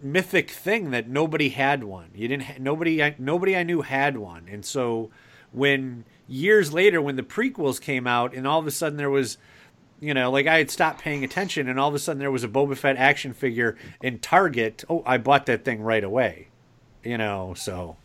[0.03, 2.11] mythic thing that nobody had one.
[2.15, 2.45] You didn't.
[2.45, 3.03] Ha- nobody.
[3.03, 5.11] I- Nobody I knew had one, and so
[5.53, 9.39] when years later, when the prequels came out, and all of a sudden there was.
[9.99, 12.45] You know, like I had stopped paying attention, and all of a sudden there was
[12.45, 14.85] a Boba Fett action figure in Target.
[14.91, 16.49] Oh, I bought that thing right away.
[17.03, 17.97] You know, so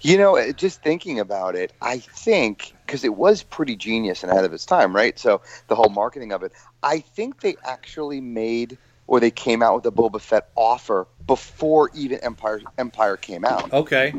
[0.00, 4.44] You know, just thinking about it, I think because it was pretty genius and ahead
[4.44, 5.18] of its time, right?
[5.18, 9.74] So the whole marketing of it, I think they actually made or they came out
[9.74, 13.72] with the Boba Fett offer before even Empire Empire came out.
[13.72, 14.14] okay,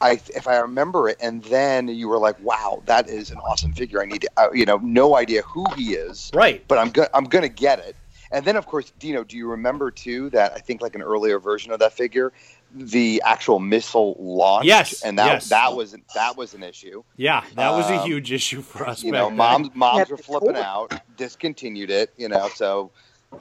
[0.00, 3.72] I, if I remember it, and then you were like, "Wow, that is an awesome
[3.72, 6.64] figure." I need to, uh, you know, no idea who he is, right?
[6.68, 7.96] But I'm go- I'm gonna get it.
[8.32, 11.38] And then, of course, Dino, do you remember too that I think like an earlier
[11.38, 12.32] version of that figure,
[12.74, 14.66] the actual missile launch.
[14.66, 15.48] Yes, and that yes.
[15.50, 17.02] that was that was an issue.
[17.16, 19.02] Yeah, that was a Um, huge issue for us.
[19.02, 19.36] You back know, then.
[19.36, 22.12] moms moms Yeah, were flipping out, discontinued it.
[22.16, 22.90] You know, so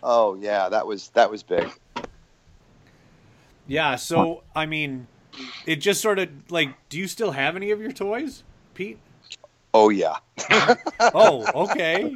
[0.03, 1.69] oh yeah, that was that was big.
[3.67, 5.07] Yeah, so I mean,
[5.65, 8.99] it just sort of like, do you still have any of your toys, Pete?
[9.73, 10.15] Oh yeah.
[11.13, 12.15] oh, okay.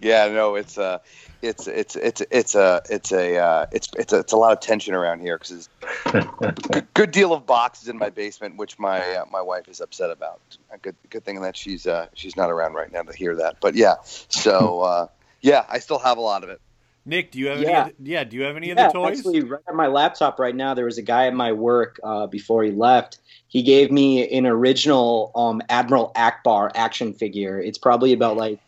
[0.00, 0.98] yeah, no, it's uh
[1.42, 4.60] it's it's it's it's a it's a uh, it's it's a, it's a lot of
[4.60, 5.68] tension around here because
[6.12, 9.80] there's a good deal of boxes in my basement, which my uh, my wife is
[9.80, 10.40] upset about.
[10.70, 13.56] A good good thing that she's uh, she's not around right now to hear that.
[13.60, 15.06] But yeah, so uh,
[15.40, 16.60] yeah, I still have a lot of it.
[17.06, 17.68] Nick, do you have Yeah.
[17.68, 17.90] any?
[17.90, 19.18] Of the, yeah, do you have any yeah, of the toys?
[19.18, 22.26] actually, right on my laptop right now, there was a guy at my work uh,
[22.26, 23.18] before he left.
[23.48, 27.58] He gave me an original um, Admiral Ackbar action figure.
[27.60, 28.60] It's probably about like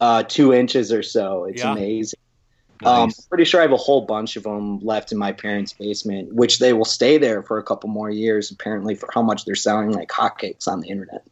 [0.00, 1.44] uh, two inches or so.
[1.44, 1.72] It's Yeah.
[1.72, 2.18] amazing.
[2.82, 5.74] Um, I'm pretty sure I have a whole bunch of them left in my parents'
[5.74, 9.44] basement, which they will stay there for a couple more years, apparently, for how much
[9.44, 11.22] they're selling like hotcakes on the internet.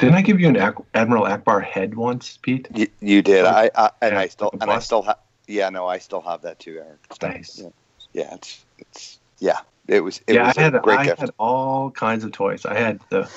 [0.00, 2.66] Didn't I give you an Ak- Admiral Ackbar head once, Pete?
[2.74, 5.18] You, you did, I, I and Yeah, I still and I still have.
[5.50, 7.00] Yeah, no, I still have that too, Eric.
[7.22, 7.58] Nice.
[7.58, 7.68] Yeah,
[8.12, 9.60] yeah it's it's yeah.
[9.88, 11.20] It was it yeah, was I had a great I gift.
[11.20, 12.64] had all kinds of toys.
[12.64, 13.28] I had the,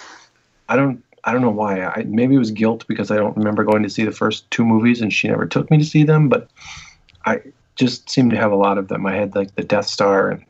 [0.70, 1.84] I don't I don't know why.
[1.84, 4.64] I maybe it was guilt because I don't remember going to see the first two
[4.64, 6.30] movies and she never took me to see them.
[6.30, 6.50] But
[7.26, 7.42] I
[7.76, 9.08] just seemed to have a lot of them.
[9.08, 10.46] I had like the Death Star and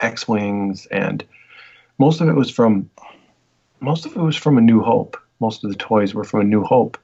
[0.00, 1.22] X wings, and
[1.98, 2.88] most of it was from
[3.80, 5.18] most of it was from A New Hope.
[5.38, 6.96] Most of the toys were from A New Hope.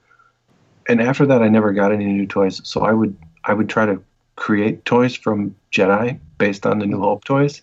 [0.88, 2.62] And after that, I never got any new toys.
[2.64, 4.02] So I would I would try to
[4.36, 7.62] create toys from Jedi based on the New Hope toys.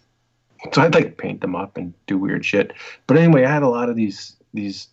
[0.73, 2.73] So I'd like paint them up and do weird shit.
[3.07, 4.87] But anyway, I had a lot of these these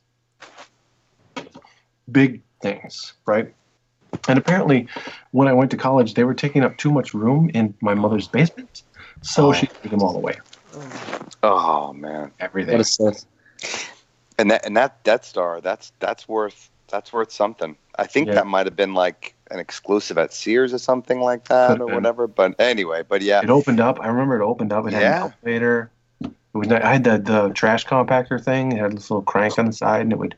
[2.11, 3.53] big things, right?
[4.29, 4.88] And apparently,
[5.33, 8.27] when I went to college, they were taking up too much room in my mother's
[8.27, 8.83] basement.
[9.20, 9.74] So she oh.
[9.83, 10.38] took them all away.
[11.42, 12.72] Oh man, Everything.
[12.72, 13.27] What a Sith.
[14.38, 17.77] and that and that Death Star, that's that's worth that's worth something.
[17.98, 18.35] I think Yeah.
[18.35, 22.26] that might have been like an exclusive at Sears or something like that or whatever.
[22.26, 24.00] But anyway, but yeah, It opened up.
[24.00, 24.87] I remember it opened up.
[24.87, 25.24] It had Yeah.
[25.26, 25.90] an elevator.
[26.22, 26.68] It was.
[26.72, 28.72] I had the the trash compactor thing.
[28.72, 30.34] It had this little crank on the side, and it would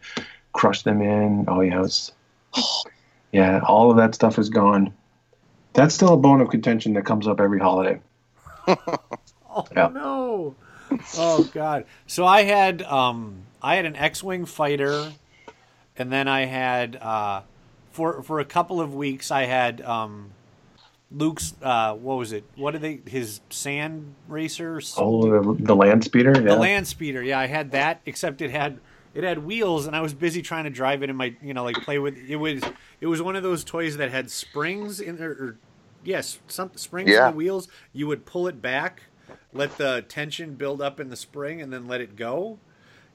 [0.52, 1.44] crush them in.
[1.48, 2.12] Oh yeah, it was.
[3.32, 4.92] Yeah, all of that stuff is gone.
[5.72, 8.00] That's still a bone of contention that comes up every holiday.
[9.52, 9.88] Oh Yeah.
[9.88, 10.54] no!
[11.16, 11.84] Oh god!
[12.06, 15.12] So I had um I had an X-wing fighter,
[15.96, 17.42] and then I had uh
[17.90, 20.31] for for a couple of weeks I had um
[21.12, 22.44] Luke's uh what was it?
[22.57, 24.81] What did they his sand racer?
[24.96, 26.33] Oh, the, the land speeder.
[26.35, 26.55] Yeah.
[26.55, 28.00] The land speeder, yeah, I had that.
[28.07, 28.79] Except it had
[29.12, 31.64] it had wheels, and I was busy trying to drive it in my, you know,
[31.64, 32.16] like play with.
[32.16, 32.62] It was
[33.00, 35.57] it was one of those toys that had springs in there, or
[36.05, 37.26] yes, some springs Yeah.
[37.26, 37.66] in the wheels.
[37.92, 39.03] You would pull it back,
[39.53, 42.59] let the tension build up in the spring, and then let it go.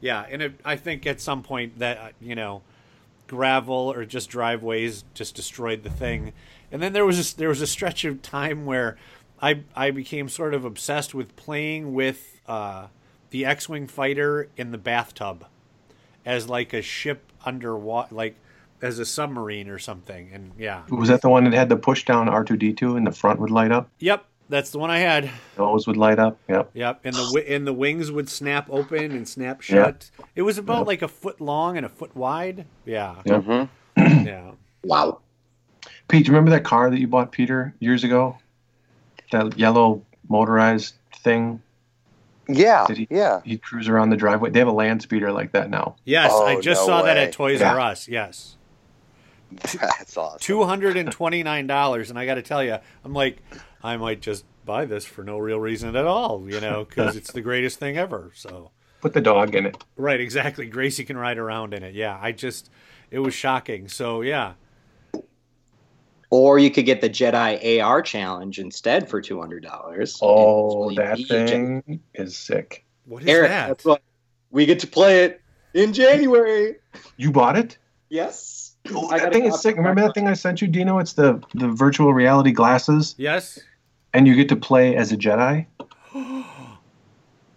[0.02, 2.62] Yeah, and it, I think at some point that you know,
[3.28, 6.34] gravel or just driveways just destroyed the thing.
[6.72, 8.98] And then there was there was a stretch of time where
[9.42, 12.88] I I became sort of obsessed with playing with uh,
[13.30, 15.46] the X-wing fighter in the bathtub
[16.26, 18.36] as like a ship underwater, like
[18.82, 20.32] as a submarine or something.
[20.34, 22.98] And yeah, Was that the one that had the push down R two D two
[22.98, 23.90] and the front would light up?
[24.00, 25.30] yep, that's the one I had.
[25.56, 26.38] Those would light up.
[26.48, 26.72] Yep.
[26.74, 29.84] Yep, and the and the wings would snap open and snap Yeah.
[29.86, 30.12] shut.
[30.36, 32.66] It was about like a foot long and a foot wide.
[32.86, 33.44] Yeah, Yep.
[33.44, 33.70] Mhm.
[33.98, 34.52] yeah.
[34.84, 35.20] Wow.
[36.08, 38.38] Pete, do you remember that car that you bought Peter years ago?
[39.32, 41.62] That yellow motorized thing.
[42.48, 43.42] yeah, Did he- yeah.
[43.44, 44.52] He'd cruise around the driveway.
[44.52, 45.96] They have a land speeder like that now.
[46.06, 47.74] Yes, I Oh, just no saw that at Toys Yeah.
[47.74, 48.08] R Us.
[48.08, 48.58] Yes.
[49.80, 50.40] That's awesome.
[50.40, 53.38] two hundred and twenty nine dollars, and I got to tell you, I'm like,
[53.84, 57.32] I might just buy this for no real reason at all, you know, because it's
[57.32, 58.32] the greatest thing ever.
[58.34, 59.84] So put the dog in it.
[59.96, 60.66] Right, exactly.
[60.66, 61.94] Gracie can ride around in it.
[61.94, 62.70] Yeah, I just
[63.12, 63.88] it was shocking.
[63.88, 64.54] So yeah,
[66.32, 70.20] Or you could get the Jedi AR challenge instead for two hundred dollars.
[70.22, 72.86] Oh, that thing is sick.
[73.06, 73.68] What is Eric, that?
[73.68, 74.02] that's what
[74.50, 75.42] we get to play it
[75.74, 76.78] in January.
[77.18, 77.78] You bought it?
[78.10, 78.75] Yes.
[78.94, 79.78] Oh, I that got thing is sick.
[79.78, 81.00] Remember that thing I sent you, Dino?
[81.00, 83.60] It's the the virtual reality glasses, Yes.
[84.14, 85.66] and you get to play as a Jedi.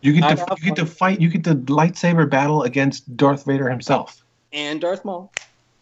[0.01, 1.21] You get I to you get to fight.
[1.21, 4.23] You get to lightsaber battle against Darth Vader himself.
[4.53, 5.33] And Darth Maul.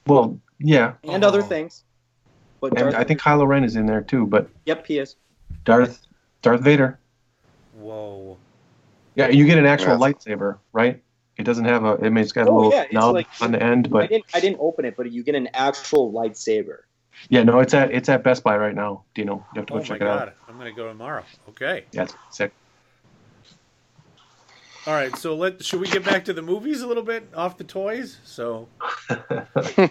[0.06, 1.46] Well, yeah, And other Oh.
[1.46, 1.85] things.
[2.61, 4.26] But and Darth, I think Kylo Ren is in there too.
[4.26, 5.16] But Yep, he is.
[5.64, 6.06] Darth
[6.42, 6.98] Darth Vader.
[7.78, 8.37] Whoa.
[9.14, 9.98] Yeah, you get an actual Yeah.
[9.98, 11.02] lightsaber, right?
[11.37, 11.99] It doesn't have a.
[12.03, 14.09] I mean, it's got a Oh, little yeah, knob like- on the end, I but
[14.11, 16.79] didn't I didn't open it, but you get an actual lightsaber.
[17.29, 19.05] yeah, no, it's at it's at Best Buy right now.
[19.14, 20.29] Dino, you have to go Oh my check it god.
[20.29, 20.35] out.
[20.49, 21.25] I'm gonna go tomorrow.
[21.51, 21.85] Okay.
[21.92, 22.53] Yeah, it's sick.
[24.87, 25.14] All right.
[25.16, 28.18] So let should we get back to the movies a little bit off the toys?
[28.25, 28.68] So.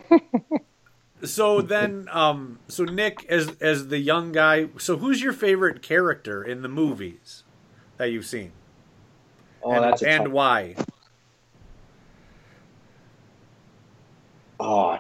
[1.24, 6.44] so then, um, so Nick, as as the young guy, so who's your favorite character
[6.44, 7.44] in the movies
[7.98, 8.52] that you've seen?
[9.64, 10.76] Oh, and, that's a and tough- why?
[14.60, 14.98] Oh,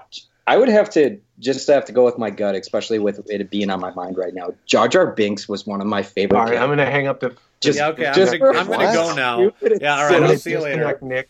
[0.47, 3.69] I would have to just have to go with my gut, especially with it being
[3.69, 4.53] on my mind right now.
[4.65, 6.37] Jar Jar Binks was one of my favorite.
[6.37, 7.35] All right, I'm gonna hang up the.
[7.61, 7.87] Just- yeah.
[7.89, 8.05] Okay.
[8.07, 9.49] I'm just gonna I'm gonna go now.
[9.49, 9.97] Stupid Yeah.
[9.97, 10.23] All right.
[10.23, 10.77] I'll see you later.
[10.83, 11.29] Disconnect, Nick,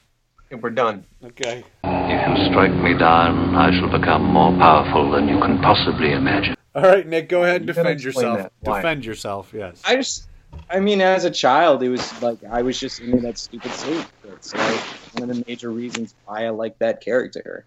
[0.52, 1.06] and we're done.
[1.24, 1.64] Okay.
[1.84, 6.56] If you strike me down, I shall become more powerful than you can possibly imagine.
[6.74, 7.30] All right, Nick.
[7.30, 8.50] Go ahead and You defend yourself.
[8.64, 9.54] Defend yourself.
[9.56, 9.82] Yes.
[9.86, 10.28] I just,
[10.70, 14.06] I mean, as a child, it was like I was just into that stupid suit.
[14.26, 14.80] It's like
[15.14, 17.66] one of the major reasons why I like that character.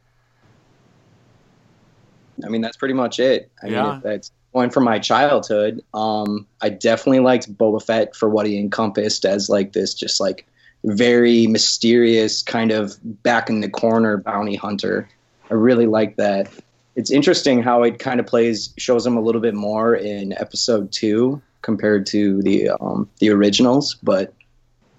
[2.44, 3.50] I mean, that's pretty much it.
[3.62, 3.82] I Yeah.
[3.92, 5.82] mean, that's going from my childhood.
[5.94, 10.46] Um, I definitely liked Boba Fett for what he encompassed as like this, just like
[10.84, 15.08] very mysterious kind of back in the corner bounty hunter.
[15.50, 16.48] I really like that.
[16.96, 20.90] It's interesting how it kind of plays shows him a little bit more in episode
[20.92, 24.32] two compared to the um, the originals, but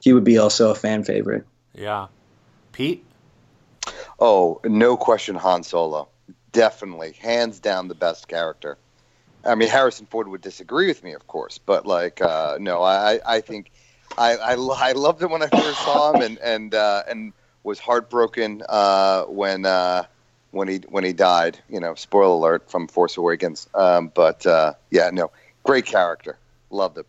[0.01, 1.45] he would be also a fan favorite.
[1.73, 2.07] Yeah.
[2.71, 3.05] Pete.
[4.19, 6.07] Oh, no question, Han Solo.
[6.51, 8.77] Definitely, hands down, the best character.
[9.45, 13.19] I mean, Harrison Ford would disagree with me, of course, but like, uh, no, I,
[13.25, 13.71] I think
[14.17, 17.33] I, I, I loved it when I first saw him, and and uh, and
[17.63, 20.03] was heartbroken uh, when uh,
[20.51, 21.59] when he when he died.
[21.69, 23.67] You know, spoiler alert from Force Awakens.
[23.73, 25.31] Um, but uh, yeah, no,
[25.63, 26.37] great character,
[26.69, 27.05] loved it.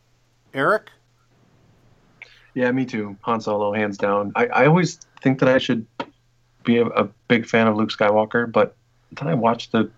[0.55, 0.91] Eric.
[2.55, 3.17] Yeah, me too.
[3.23, 4.33] Han Solo, hands down.
[4.35, 5.87] I, I always think that I should
[6.65, 8.75] be a, a big fan of Luke Skywalker, but
[9.13, 9.91] then I watched the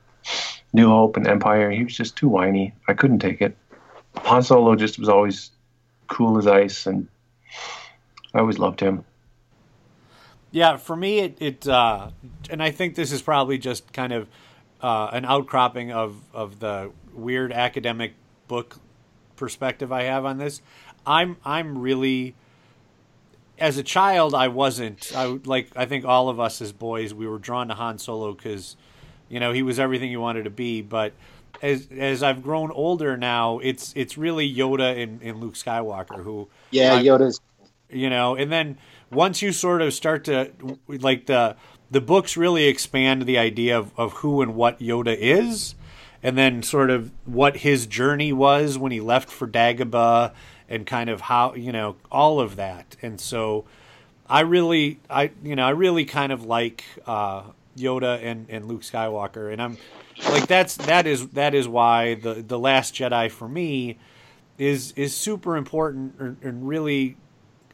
[0.72, 1.70] New Hope and Empire.
[1.70, 2.74] He was just too whiny.
[2.88, 3.56] I couldn't take it.
[4.16, 5.50] Han Solo just was always
[6.08, 7.08] cool as ice, and
[8.34, 9.04] I always loved him.
[10.50, 12.10] Yeah, for me, it, it uh,
[12.50, 14.28] and I think this is probably just kind of
[14.82, 18.14] uh, an outcropping of, of the weird academic
[18.48, 18.78] book
[19.36, 20.60] perspective I have on this.
[21.06, 22.34] I'm I'm really
[23.58, 27.26] as a child I wasn't I like I think all of us as boys we
[27.26, 28.76] were drawn to Han Solo because
[29.32, 31.12] you know he was everything you wanted to be but
[31.62, 36.48] as as I've grown older now it's it's really Yoda and, and Luke Skywalker who
[36.70, 37.40] Yeah, I- Yoda's
[37.90, 38.78] you know and then
[39.10, 40.50] once you sort of start to
[40.88, 41.56] like the
[41.90, 45.74] the books really expand the idea of, of who and what yoda is
[46.22, 50.32] and then sort of what his journey was when he left for dagobah
[50.68, 52.96] and kind of how you know all of that.
[53.02, 53.64] And so
[54.28, 57.42] i really i you know i really kind of like uh
[57.76, 59.52] yoda and and luke skywalker.
[59.52, 59.78] And i'm
[60.30, 63.98] like that's that is that is why the the last jedi for me
[64.58, 67.16] is is super important and- and really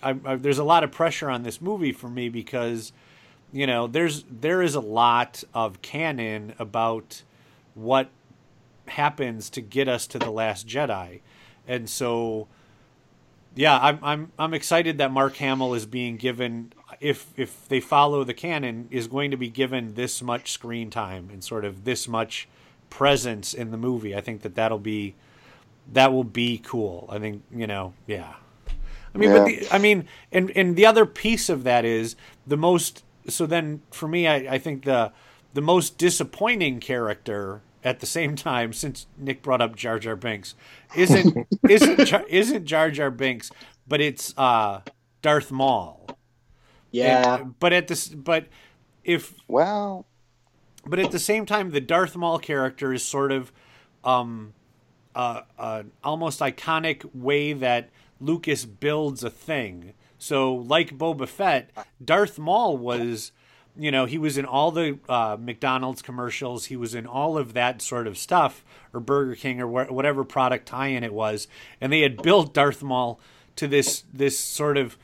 [0.02, 2.92] I, I, there's a lot of pressure on this movie for me because
[3.52, 7.22] you know there's there is a lot of canon about
[7.74, 8.08] what
[8.86, 11.20] happens to get us to the last Jedi,
[11.66, 12.46] and so
[13.54, 18.24] yeah, I'm I'm I'm excited that Mark Hamill is being given if if they follow
[18.24, 22.08] the canon is going to be given this much screen time and sort of this
[22.08, 22.48] much
[22.90, 24.16] presence in the movie.
[24.16, 25.14] I think that that'll be
[25.92, 27.08] that will be cool.
[27.10, 28.34] I think you know yeah.
[29.14, 32.16] I mean, but the, I mean, and and the other piece of that is
[32.46, 33.04] the most.
[33.28, 35.12] So then, for me, I, I think the
[35.54, 40.54] the most disappointing character at the same time, since Nick brought up Jar Jar Binks,
[40.94, 43.50] isn't isn't Jar, isn't Jar Jar Binks,
[43.86, 44.82] but it's uh,
[45.22, 46.06] Darth Maul.
[46.90, 47.36] Yeah.
[47.40, 48.46] And- but at this, but
[49.04, 50.06] if Well,
[50.86, 53.52] but at the same time, the Darth Maul character is sort of
[54.04, 54.54] um,
[55.14, 59.92] uh, uh, almost iconic way that Lucas builds a thing.
[60.18, 61.70] So, like Boba Fett,
[62.04, 63.32] Darth Maul was,
[63.76, 66.66] you know, he was in all the uh, McDonald's commercials.
[66.66, 70.24] He was in all of that sort of stuff, or Burger King, or wh- whatever
[70.24, 71.46] product tie-in it was.
[71.80, 73.20] And they had built Darth Maul
[73.56, 74.96] to this this sort of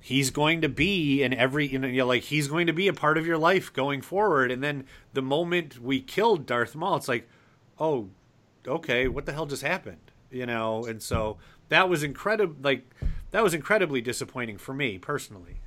[0.00, 3.18] he's going to be in every you know like he's going to be a part
[3.18, 4.50] of your life going forward.
[4.50, 7.28] And then the moment we killed Darth Maul, it's like,
[7.78, 8.08] oh,
[8.66, 10.10] okay, what the hell just happened?
[10.30, 11.38] You know, and so
[11.68, 12.56] that was incredible.
[12.62, 12.88] Like
[13.30, 15.60] that was incredibly disappointing for me personally.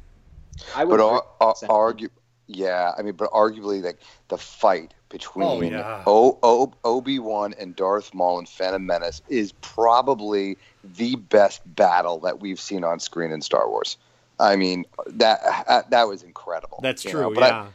[0.75, 2.09] I would but agree ar- ar- argue,
[2.47, 6.03] yeah, I mean, but arguably, like the fight between Oh, yeah.
[6.05, 12.19] o- o- Obi Wan and Darth Maul in Phantom Menace is probably the best battle
[12.19, 13.97] that we've seen on screen in Star Wars.
[14.41, 16.79] I mean, that uh, that was incredible.
[16.81, 17.21] That's true.
[17.21, 17.67] know, but I- yeah.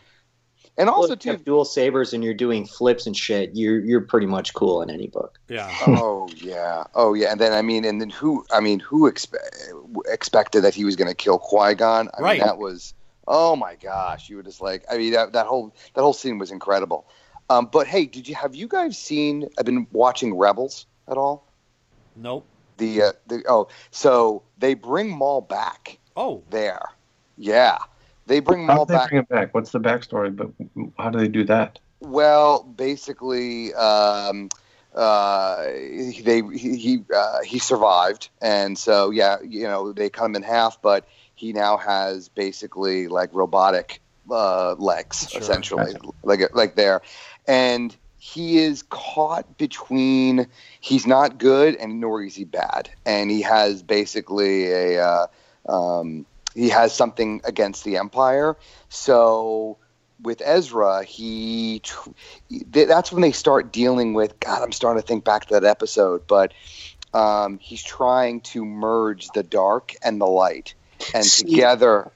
[0.77, 3.51] and Well, also if you too, have dual sabers and you're doing flips and shit,
[3.55, 5.39] you're you're pretty much cool in any book.
[5.49, 5.73] yeah.
[5.87, 8.45] oh yeah, oh yeah, and then I mean, and then who?
[8.51, 9.37] I mean, who expe-
[10.07, 12.09] expected that he was going to kill Qui Gon?
[12.17, 12.39] I Right.
[12.39, 12.95] mean, that was
[13.29, 16.39] oh my gosh, you were just like, I mean, that, that whole that whole scene
[16.39, 17.07] was incredible.
[17.51, 19.49] Um, but hey, did you have you guys seen?
[19.59, 21.47] I've been watching Rebels at all.
[22.17, 22.47] Nope.
[22.79, 26.81] The uh, the oh, so they bring Maul back Oh, there.
[27.37, 27.79] Yeah,
[28.27, 29.11] they bring How Maul do they back.
[29.11, 29.55] bring it back?
[29.55, 30.35] What's the backstory?
[30.35, 30.51] But
[30.99, 31.79] how do they do that?
[32.01, 34.49] Well, basically, um,
[34.95, 40.37] uh, they he he, uh, he survived, and so yeah, you know they cut him
[40.37, 44.01] in half, but he now has basically like robotic
[44.31, 45.41] uh, legs, Sure.
[45.41, 47.03] essentially, like like there,
[47.47, 50.49] and he is caught between
[50.81, 55.27] he's not good and nor is he bad, and he has basically a uh,
[55.69, 58.57] um, he has something against the Empire,
[58.89, 59.77] so
[60.23, 62.11] with Ezra, he tr-
[62.71, 64.39] that's when they start dealing with.
[64.41, 66.53] God, I'm starting to think back to that episode, but
[67.13, 70.75] um, he's trying to merge the dark and the light,
[71.15, 72.11] and together,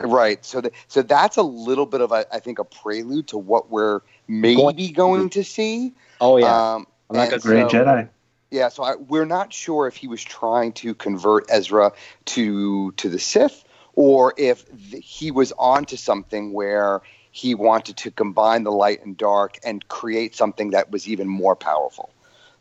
[0.00, 0.44] right?
[0.44, 3.70] So, the, so that's a little bit of, a, I think, a prelude to what
[3.70, 5.92] we're maybe going to see.
[6.20, 8.08] Oh yeah, Um, I'm not and gonna Great so- Jedi.
[8.52, 11.92] Yeah, so I, we're not sure if he was trying to convert Ezra
[12.26, 17.00] to to the Sith, or if he was onto something where
[17.30, 21.56] he wanted to combine the light and dark and create something that was even more
[21.56, 22.10] powerful.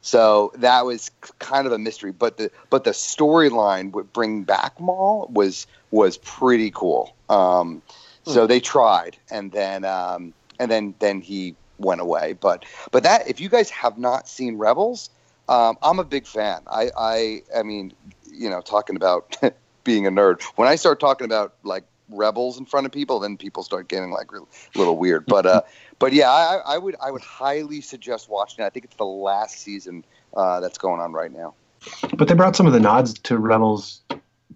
[0.02, 4.80] So that was kind of a mystery, but the but the storyline with bring back
[4.80, 7.14] Maul was was pretty cool.
[7.30, 7.82] Um,
[8.24, 12.34] so they tried, and then um, and then then he went away.
[12.34, 15.10] But but that if you guys have not seen Rebels,
[15.52, 16.62] um, I'm a big fan.
[16.68, 17.94] I, I I mean,
[18.32, 19.38] you know, talking about
[19.84, 20.42] being a nerd.
[20.56, 24.12] When I start talking about like rebels in front of people, then people start getting
[24.12, 25.26] like a little weird.
[25.26, 25.62] But uh,
[26.00, 28.68] but yeah, I, I would I would highly suggest watching it.
[28.68, 31.54] I think it's the last season uh, that's going on right now.
[32.16, 34.02] But they brought some of the nods to Rebels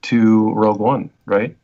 [0.04, 1.58] to Rogue One, right?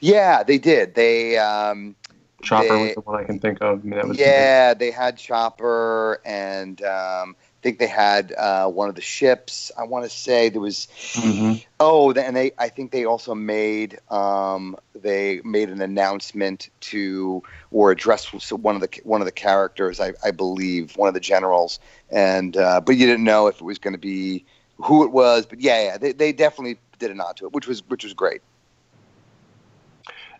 [0.00, 0.94] Yeah, they did.
[0.94, 1.94] They um,
[2.42, 3.80] Chopper They- was the one I can think of.
[3.80, 8.90] I mean, that was yeah, they had Chopper, and um, think they had uh, one
[8.90, 9.72] of the ships.
[9.76, 10.86] I want to say there was.
[11.14, 11.64] Mhm.
[11.80, 17.42] Oh, and they I think they also made um, they made an announcement to
[17.72, 21.20] or addressed one of the one of the characters I, I believe one of the
[21.20, 24.44] generals and uh, but you didn't know if it was going to be
[24.76, 27.66] who it was but yeah yeah they, they definitely did a nod to it which
[27.66, 28.40] was which was great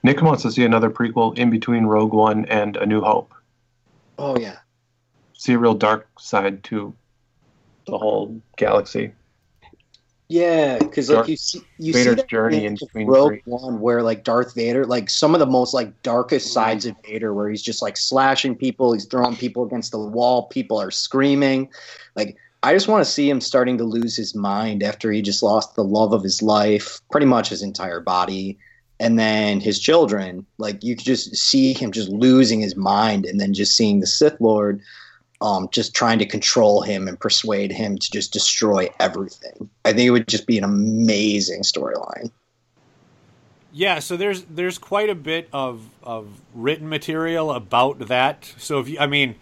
[0.02, 3.34] Nick wants to see another prequel in between Rogue One and A New Hope.
[4.18, 4.58] oh yeah.
[5.32, 6.94] See a real dark side to
[7.86, 9.12] the whole galaxy.
[10.28, 13.42] Yeah, because like you see, you Vader's see that journey in in between Rogue three.
[13.44, 16.54] One, where like Darth Vader, like some of the most like darkest mm-hmm.
[16.54, 20.44] sides of Vader, where he's just like slashing people, he's throwing people against the wall,
[20.44, 21.68] people are screaming.
[22.16, 25.42] Like I just want to see him starting to lose his mind after he just
[25.42, 28.58] lost the love of his life, pretty much his entire body,
[28.98, 30.46] and then his children.
[30.56, 34.06] Like you could just see him just losing his mind, and then just seeing the
[34.06, 34.80] Sith Lord
[35.44, 39.68] um, just trying to control him and persuade him to just destroy everything.
[39.84, 42.30] I think it would just be an amazing storyline.
[43.72, 48.52] Yeah, so there's there's quite a bit of of written material about that.
[48.56, 49.34] So if you, I mean,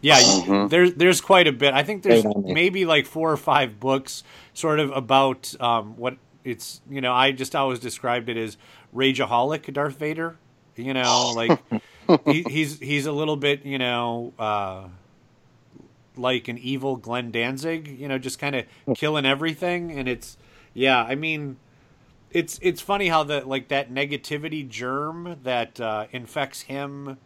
[0.00, 0.70] yeah, you- Mhm.
[0.70, 1.74] there's there's quite a bit.
[1.74, 4.22] I think there's Right maybe like four or five books,
[4.54, 6.80] sort of about um, what it's.
[6.90, 8.56] You know, I just always described it as
[8.96, 10.36] rageaholic Darth Vader.
[10.76, 11.60] You know, like
[12.26, 14.32] he, he's he's a little bit, you know.
[14.38, 14.88] Uh,
[16.16, 18.64] like an evil Glenn Danzig, you know, just kind of
[18.96, 20.36] killing everything, and it's
[20.72, 21.02] yeah.
[21.02, 21.56] I mean,
[22.30, 27.18] it's it's funny how the like that negativity germ that uh, infects him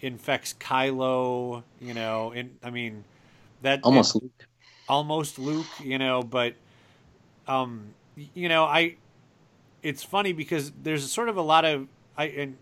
[0.00, 1.62] infects Kylo.
[1.80, 3.04] You know, and I mean
[3.62, 4.22] that Almost it-
[4.88, 5.66] almost Luke.
[5.82, 6.54] You know, but
[7.46, 8.96] um, you know, I
[9.82, 12.56] it's funny because there's sort of a lot of I and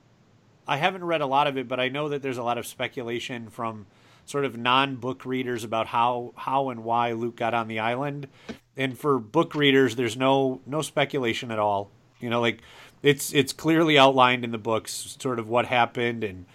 [0.67, 2.67] I haven't read a lot of it, but I know that there's a lot of
[2.67, 3.87] speculation from
[4.31, 8.29] sort of non-book readers about how how and why Luke got on the island.
[8.77, 11.91] And for book readers, there's no no speculation at all.
[12.21, 12.61] You know, like
[13.03, 16.47] it's it's clearly outlined in the books, sort of what happened and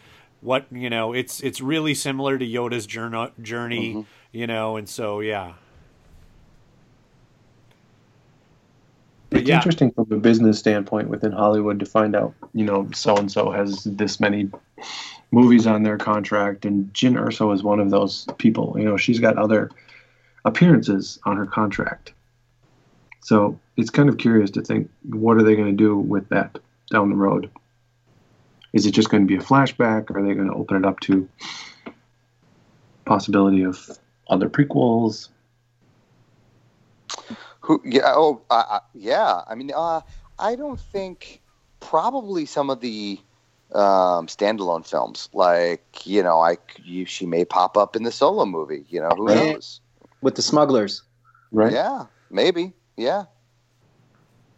[0.42, 1.14] what you know.
[1.14, 4.02] It's it's really similar to Yoda's journey, journey Mm-hmm.
[4.32, 5.54] you know, and so yeah.
[9.30, 9.56] But It's yeah.
[9.56, 13.52] interesting from a business standpoint within Hollywood to find out, you know, so and so
[13.52, 14.50] has this many
[15.32, 18.76] movies on their contract, and Jyn Erso is one of those people.
[18.78, 19.70] You know, she's got other
[20.46, 22.14] appearances on her contract.
[23.22, 26.60] So it's kind of curious to think what are they going to do with that
[26.92, 27.50] down the road?
[28.72, 30.12] Is it just going to be a flashback?
[30.12, 31.28] Are they going to open it up to
[33.06, 33.90] possibility of
[34.30, 35.30] other prequels?
[37.62, 37.82] Who?
[37.84, 38.14] Yeah.
[38.14, 39.42] Oh, uh, yeah.
[39.48, 40.02] I mean, uh,
[40.38, 41.42] I don't think
[41.80, 43.20] probably some of the
[43.76, 48.46] um, standalone films, like you know, I you, she may pop up in the solo
[48.46, 48.86] movie.
[48.90, 49.36] You know, who Right.
[49.36, 49.82] knows?
[50.22, 51.04] With the smugglers.
[51.52, 51.74] Right.
[51.74, 52.74] Yeah, maybe.
[52.98, 53.26] Yeah.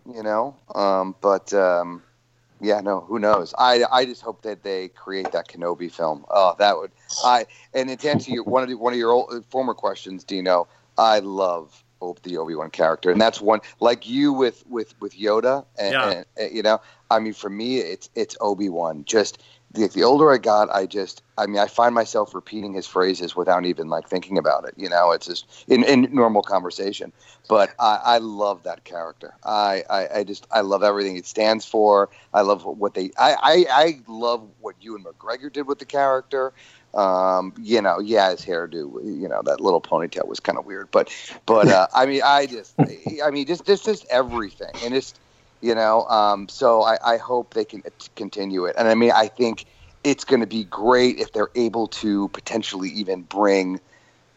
[0.06, 2.02] You know, um, but um,
[2.62, 3.54] yeah, no, who knows?
[3.58, 6.26] I I just hope that they create that Kenobi film.
[6.30, 6.92] Oh, that would
[7.26, 7.46] I.
[7.74, 11.20] And to answer your one of the, one of your old, former questions, Dino, I
[11.20, 15.66] love Ob- the Obi Wan character, and that's one like you with with with Yoda,
[15.78, 16.10] and, Yeah.
[16.10, 16.80] and, and, you know,
[17.10, 19.04] I mean, for me, it's it's Obi Wan.
[19.06, 19.42] Just
[19.72, 23.36] the, the older I got, I just, I mean, I find myself repeating his phrases
[23.36, 24.74] without even like thinking about it.
[24.78, 27.12] You know, it's just in, in normal conversation.
[27.50, 29.34] But I, I love that character.
[29.44, 32.10] I, I, I just, I love everything it stands for.
[32.34, 36.54] I love what they, I, I, I love what Ewan McGregor did with the character.
[36.94, 40.90] Um, you know, yeah, his hairdo, you know, that little ponytail was kind of weird,
[40.92, 41.14] but,
[41.46, 45.20] but, uh, I mean, I just, I mean, just, just, just everything, and just,
[45.62, 47.84] you know, um, so I, I hope they can
[48.16, 49.66] continue it, and I mean, I think
[50.04, 53.80] it's going to be great if they're able to potentially even bring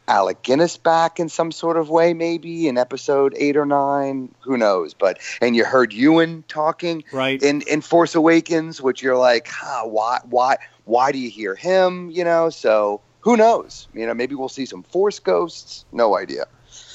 [0.08, 4.34] Alec Guinness back in some sort of way, maybe in episode eight or nine.
[4.40, 4.92] Who knows?
[4.92, 9.84] But and you heard Ewan talking right in in Force Awakens, which you're like, huh,
[9.84, 12.10] why why why do you hear him?
[12.10, 13.86] You know, so who knows?
[13.94, 15.84] You know, maybe we'll see some Force ghosts.
[15.92, 16.46] No idea.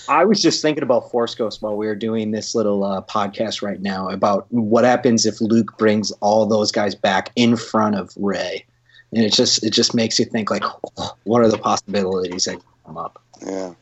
[0.08, 3.62] I was just thinking about Force Ghost while we were doing this little uh, podcast
[3.62, 8.14] right now about what happens if Luke brings all those guys back in front of
[8.18, 8.66] Rey,
[9.12, 10.64] and it just it just makes you think like,
[11.24, 13.22] what are the possibilities that come up?
[13.46, 13.74] Yeah.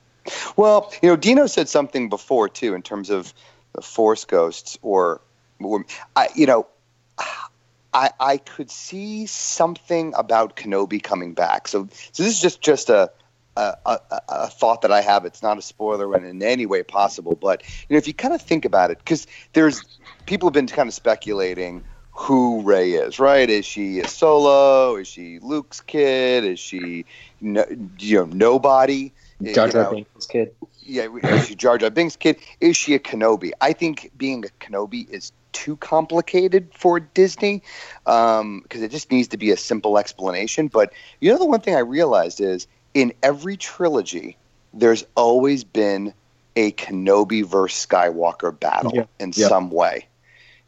[0.56, 3.34] Well, you know, Dino said something before too in terms of
[3.74, 5.22] the Force ghosts, or,
[5.60, 6.68] or I, you know,
[7.94, 11.68] I I could see something about Kenobi coming back.
[11.68, 13.12] So so this is just just a.
[13.56, 14.00] A, a,
[14.30, 15.26] a thought that I have.
[15.26, 18.34] It's not a spoiler in, in any way possible, but you know, if you kind
[18.34, 19.84] of think about it, because there's
[20.26, 21.84] people have been kind of speculating
[22.14, 23.50] who Rey is, right?
[23.50, 24.96] Is she a Solo?
[24.96, 26.46] Is she Luke's kid?
[26.46, 27.06] Is she
[27.42, 27.66] no,
[28.00, 29.12] you know nobody?
[29.42, 30.56] Jar Jar Binks' kid.
[30.84, 32.38] yeah, is she Jar Jar Binks' kid?
[32.62, 33.52] Is she a Kenobi?
[33.60, 37.64] I think being a Kenobi is too complicated for Disney
[38.06, 40.68] um, because it just needs to be a simple explanation.
[40.68, 44.38] But you know, the one thing I realized is in every trilogy,
[44.74, 46.14] there's always been
[46.56, 49.06] a Kenobi versus Skywalker battle Yeah.
[49.20, 49.48] in Yeah.
[49.48, 50.08] some way.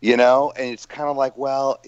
[0.01, 1.79] You know, and it's kind of like, well,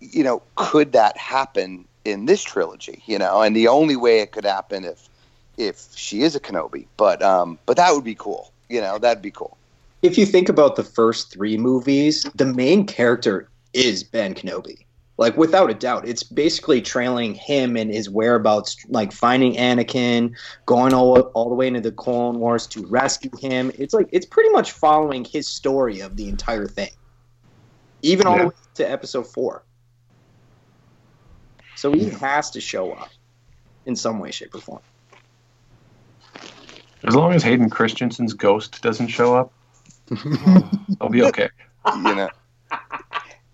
[0.00, 3.02] you know, could that happen in this trilogy?
[3.06, 5.08] You know, and the only way it could happen if
[5.56, 8.50] if she is a Kenobi, but um, but that would be cool.
[8.68, 9.56] You know, that'd be cool.
[10.02, 14.84] If you think about the first three movies, the main character is Ben Kenobi.
[15.16, 20.34] Like without a doubt, it's basically trailing him and his whereabouts, like finding Anakin,
[20.66, 23.70] going all, all the way into the Clone Wars to rescue him.
[23.78, 26.90] It's like it's pretty much following his story of the entire thing,
[28.02, 28.42] even all Yeah.
[28.42, 29.62] the way to Episode Four.
[31.76, 33.10] So he has to show up
[33.86, 34.80] in some way, shape, or form.
[37.06, 39.52] As long as Hayden Christensen's ghost doesn't show up,
[41.00, 41.50] I'll be okay.
[41.94, 42.28] You know,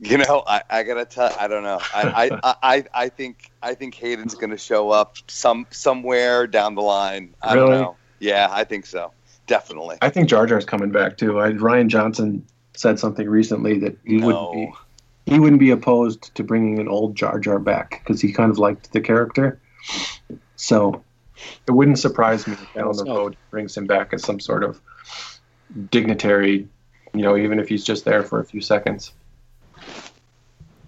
[0.01, 1.79] you know, I, I gotta tell, I don't know.
[1.95, 6.83] I, I, I, I think I think Hayden's gonna show up some somewhere down the
[6.83, 7.35] line.
[7.43, 7.83] I don't Really?
[7.83, 7.97] know.
[8.19, 9.13] Yeah, I think so.
[9.47, 9.99] Definitely.
[10.03, 11.41] I think Jar Jar's coming back too.
[11.41, 14.73] I, Rian Johnson said something recently that he wouldn't be
[15.27, 18.59] he wouldn't be opposed to bringing an old Jar Jar back because he kind of
[18.59, 19.61] liked the character.
[20.57, 21.03] So
[21.67, 24.63] it wouldn't surprise me if down the road he brings him back as some sort
[24.65, 24.81] of
[25.91, 26.69] dignitary,
[27.15, 29.13] you know, even if he's just there for a few seconds.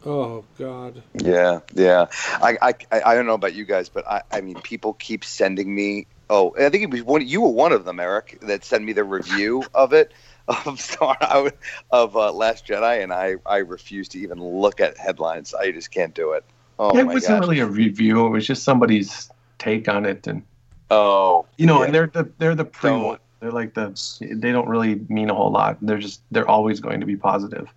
[0.06, 1.02] Oh God.
[1.14, 2.06] Yeah, yeah.
[2.42, 5.24] I, I, I I don't know about you guys, but I, I mean, people keep
[5.24, 6.08] sending me.
[6.30, 7.26] Oh, I think it was one.
[7.26, 10.12] You were one of them, Eric, that sent me the review of it.
[10.48, 11.58] of Star would-
[11.90, 15.54] of uh, Last Jedi, and I I refuse to even look at headlines.
[15.54, 16.44] I just can't do it.
[16.78, 17.48] Oh it my wasn't gosh.
[17.48, 18.26] really a review.
[18.26, 20.44] It was just somebody's take on it, and
[20.90, 21.86] Oh, you know, yeah.
[21.86, 23.21] and they're the they're the pre Don't.
[23.42, 23.50] One.
[23.50, 25.78] They're like the they don't really mean a whole lot.
[25.82, 27.68] They're just they're always going to be positive.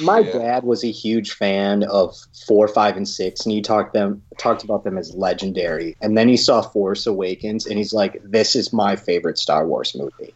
[0.00, 0.32] My Yeah.
[0.32, 2.16] dad was a huge fan of
[2.46, 5.96] four, five, and six, and he talked them talked about them as legendary.
[6.00, 9.94] And then he saw Force Awakens, and he's like, "This is my favorite Star Wars
[9.96, 10.34] movie."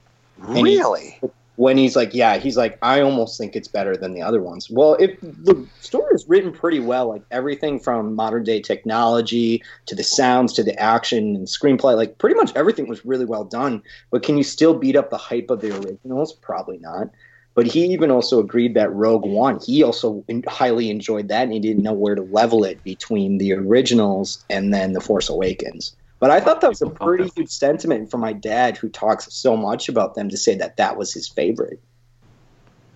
[0.49, 1.21] And he- really?
[1.57, 4.71] When he's like, "Yeah," he's like, "I almost think it's better than the other ones."
[4.71, 9.95] Well, it the story is written pretty well, like everything from modern day technology to
[9.95, 13.83] the sounds to the action and screenplay, like pretty much everything was really well done.
[14.11, 16.33] But can you still beat up the hype of the originals?
[16.33, 17.11] Probably not.
[17.55, 21.59] But he even also agreed that Rogue One, he also highly enjoyed that, and he
[21.59, 25.97] didn't know where to level it between the originals and then The Force Awakens.
[26.19, 29.57] But I thought that was a pretty huge sentiment from my dad, who talks so
[29.57, 31.81] much about them, to say that that was his favorite.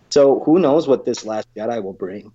[0.08, 2.32] So who knows what this Last Jedi will bring?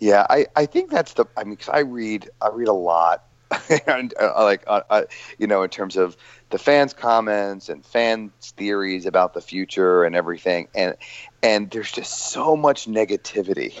[0.00, 1.26] Yeah, I, I think that's the.
[1.36, 3.24] I mean, cause I read I read a lot,
[3.86, 5.02] and uh, like uh, uh,
[5.38, 6.16] you know, in terms of
[6.50, 10.94] the fans' comments and fans' theories about the future and everything, and
[11.42, 13.78] and there's just so much negativity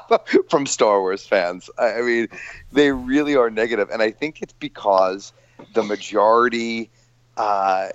[0.50, 1.70] from Star Wars fans.
[1.78, 2.28] I, I mean,
[2.72, 5.32] they really are negative, and I think it's because
[5.74, 6.90] the majority.
[7.36, 7.88] Uh,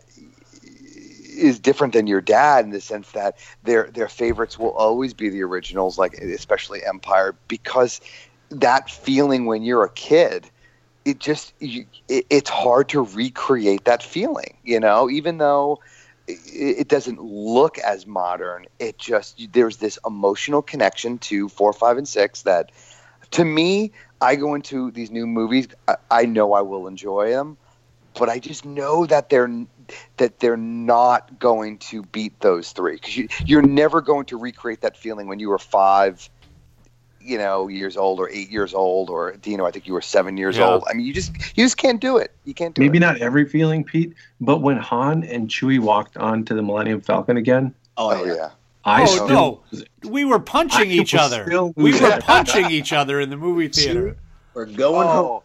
[1.38, 5.28] is different than your dad in the sense that their their favorites will always be
[5.28, 7.99] the originals, like especially Empire, because
[8.49, 10.49] that feeling when you're a kid,
[11.05, 14.57] it just you, it, it's hard to recreate that feeling.
[14.63, 15.79] You know, even though
[16.27, 16.39] it,
[16.79, 22.07] it doesn't look as modern, it just there's this emotional connection to four, five, and
[22.07, 22.71] six that,
[23.31, 25.67] to me, I go into these new movies.
[25.87, 27.57] I, I know I will enjoy them,
[28.17, 29.49] but I just know that they're
[30.17, 34.81] that they're not going to beat those three because you, you're never going to recreate
[34.81, 36.27] that feeling when you were five
[37.26, 40.38] you know years old or eight years old or Dino I think you were seven
[40.38, 40.67] years Yeah.
[40.67, 42.86] old I mean you just you just can't do it you can't do it.
[42.86, 47.01] Maybe it not every feeling, Pete, but when Han and Chewie walked onto the Millennium
[47.01, 48.51] Falcon again, oh, yeah,
[48.84, 49.63] I oh still no,
[50.09, 51.45] we were punching I each other.
[51.76, 52.23] We were that.
[52.23, 54.17] punching each other in the movie theater.
[54.53, 55.26] We're going home.
[55.26, 55.43] oh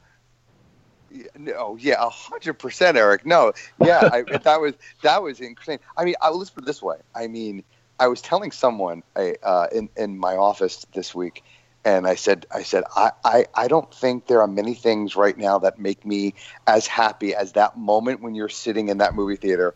[1.10, 3.52] Yeah, no yeah a hundred percent Eric no
[3.82, 6.96] yeah I, that was that was insane I mean I, let's put it this way
[7.14, 7.64] I mean
[7.98, 11.42] I was telling someone I, uh, in in my office this week
[11.84, 15.36] and I said, I said, I, I, I don't think there are many things right
[15.36, 16.34] now that make me
[16.66, 19.74] as happy as that moment when you're sitting in that movie theater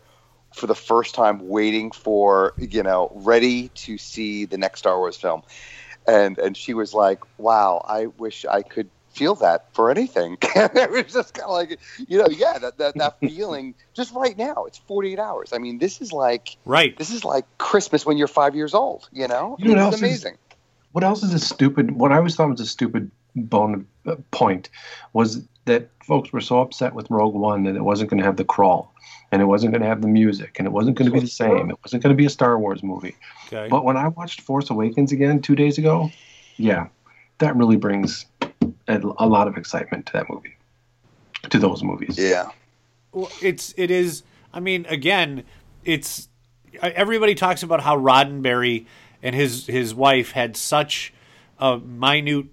[0.53, 5.17] for the first time, waiting for, you know, ready to see the next Star Wars
[5.17, 5.41] film.
[6.07, 10.37] And and she was like, Wow, I wish I could feel that for anything.
[10.41, 14.37] it was just kind of like, you know, yeah, that, that, that feeling just right
[14.37, 14.65] now.
[14.65, 15.53] It's 48 hours.
[15.53, 16.95] I mean, this is like, Right.
[16.97, 19.55] this is like Christmas when you're five years old, you know?
[19.57, 20.37] You know it's else is- amazing.
[20.95, 24.69] What else is a stupid what i always thought was a stupid bone uh, point
[25.13, 28.37] was that folks were so upset with rogue one that it wasn't going to have
[28.37, 28.93] the crawl
[29.31, 31.27] and it wasn't going to have the music and it wasn't going to be the
[31.27, 33.15] same it wasn't going to be a star wars movie
[33.47, 33.67] Okay.
[33.69, 36.09] but when i watched force awakens again two days ago
[36.57, 36.87] yeah
[37.39, 38.25] that really brings
[38.87, 40.55] a, a lot of excitement to that movie
[41.49, 42.49] to those movies Yeah.
[43.11, 44.23] Well, it's it is.
[44.53, 45.43] I mean, again,
[45.85, 46.27] it's
[46.81, 48.85] everybody talks about how Roddenberry
[49.25, 51.11] and his his wife had such
[51.57, 52.45] a minute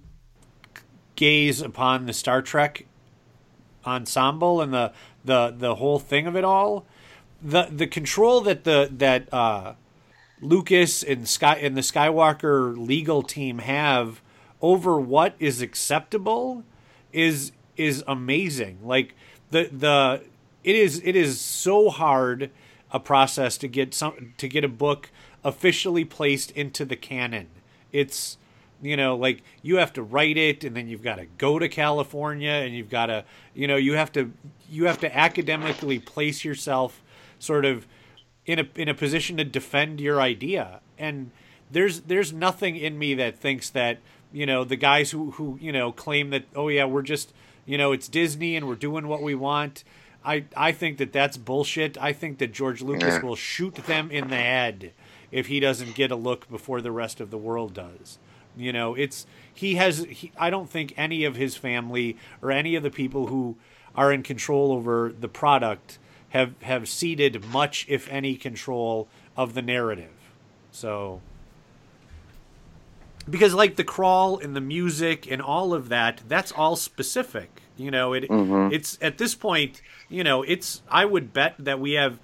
[1.17, 2.87] gaze upon the Star Trek
[3.85, 4.91] ensemble and the
[5.23, 6.87] the the whole thing of it all.
[7.43, 9.75] The the control that the that uh,
[10.41, 14.23] Lucas and Sky and the Skywalker legal team have
[14.63, 16.65] over what is acceptable
[17.13, 18.79] is is amazing.
[18.83, 19.15] Like
[19.51, 20.23] the the
[20.65, 22.51] it is it is so hard
[22.91, 25.11] a process to get some to get a book
[25.45, 27.49] officially placed into the canon.
[27.93, 28.39] It's
[28.81, 31.69] you know like you have to write it and then you've got to go to
[31.69, 33.25] California and you've got to
[33.55, 34.33] you know you have to
[34.69, 37.03] you have to academically place yourself
[37.39, 37.87] sort of
[38.47, 40.81] in a in a position to defend your idea.
[40.99, 41.31] And
[41.71, 43.99] there's there's nothing in me that thinks that
[44.33, 47.33] you know the guys who who you know claim that oh yeah we're just
[47.67, 49.85] you know it's Disney and we're doing what we want.
[50.25, 51.97] I I think that that's bullshit.
[52.01, 54.93] I think that George Lucas will shoot them in the head
[55.33, 58.19] if he doesn't get a look before the rest of the world does.
[58.57, 62.75] You know it's he has he, I don't think any of his family or any
[62.77, 63.57] of the people who
[63.97, 65.99] are in control over the product
[66.31, 70.13] have have ceded much if any control of the narrative.
[70.71, 71.21] So
[73.29, 77.63] because like the crawl and the music and all of that that's all specific.
[77.77, 78.73] You know it Mhm.
[78.73, 79.81] it's at this point
[80.11, 82.19] you know it's i would bet that we have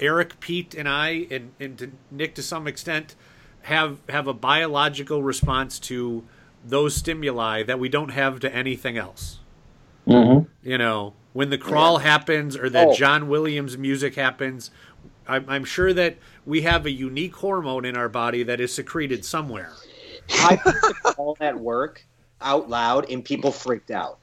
[0.00, 3.14] Eric, Pete, and I, and, and to Nick to some extent,
[3.62, 6.24] have have a biological response to
[6.64, 9.40] those stimuli that we don't have to anything else.
[10.06, 10.50] Mm-hmm.
[10.68, 12.94] You know, when the crawl happens or that Oh.
[12.94, 14.70] John Williams music happens,
[15.26, 19.24] I'm, I'm sure that we have a unique hormone in our body that is secreted
[19.24, 19.72] somewhere.
[20.30, 22.06] I put the call at work
[22.40, 24.18] out loud and people freaked out.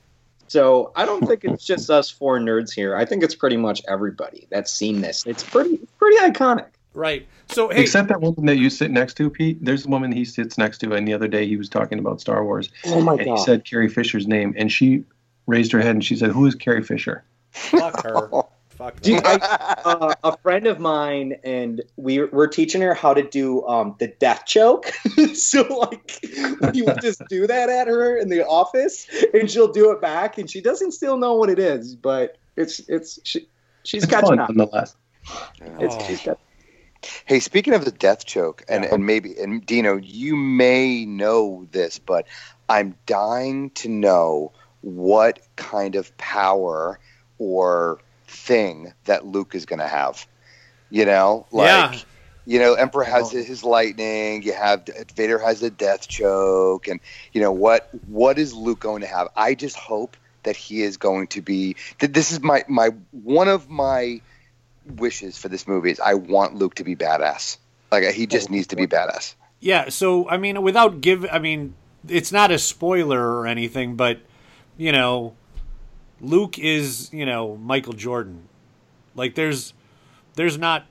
[0.52, 2.94] So I don't think it's just us four nerds here.
[2.94, 5.26] I think it's pretty much everybody that's seen this.
[5.26, 6.66] It's pretty pretty iconic.
[6.94, 7.26] Right.
[7.48, 9.64] So hey, Except that woman that you sit next to, Pete.
[9.64, 12.20] There's a woman he sits next to, and the other day he was talking about
[12.20, 12.70] Star Wars.
[12.86, 13.38] Oh my and God.
[13.38, 15.06] he said Carrie Fisher's name, and she
[15.48, 18.30] raised her head and she said, "Who is Carrie Fisher?" fuck her.
[18.82, 23.14] fuck Do you- I- uh, a friend of mine and we we're teaching her how
[23.14, 24.88] to do um, the death choke.
[25.34, 26.20] so like
[26.74, 30.38] we would just do that at her in the office, and she'll do it back,
[30.38, 33.48] and she doesn't still know what it is, but it's it's she,
[33.84, 34.50] she's It's catching fun, up.
[34.50, 34.96] nonetheless.
[35.80, 36.06] It's, Oh.
[36.08, 36.40] she's got,
[37.26, 41.98] Hey, speaking of the death choke, and, and maybe, and Dino, you may know this,
[42.00, 42.28] but
[42.70, 44.52] I'm dying to know
[44.82, 47.00] what kind of power
[47.40, 48.00] or
[48.32, 50.26] thing that Luke is going to have.
[50.90, 52.00] You know, like, Yeah.
[52.46, 54.44] you know, Emperor has his lightning.
[54.44, 57.00] You have Vader has a death choke, and
[57.32, 57.90] you know what?
[58.08, 59.30] What is Luke going to have?
[59.36, 61.76] I just hope that he is going to be.
[62.00, 64.22] That this is my my one of my
[64.86, 67.58] wishes for this movie is I want Luke to be badass.
[67.92, 69.36] Like he just needs to be badass.
[69.60, 71.76] Yeah, so I mean, without give, I mean,
[72.08, 74.20] it's not a spoiler or anything, but
[74.78, 75.36] you know,
[76.22, 78.48] Luke is you know Michael Jordan.
[79.16, 79.74] Like there's,
[80.36, 80.86] there's not,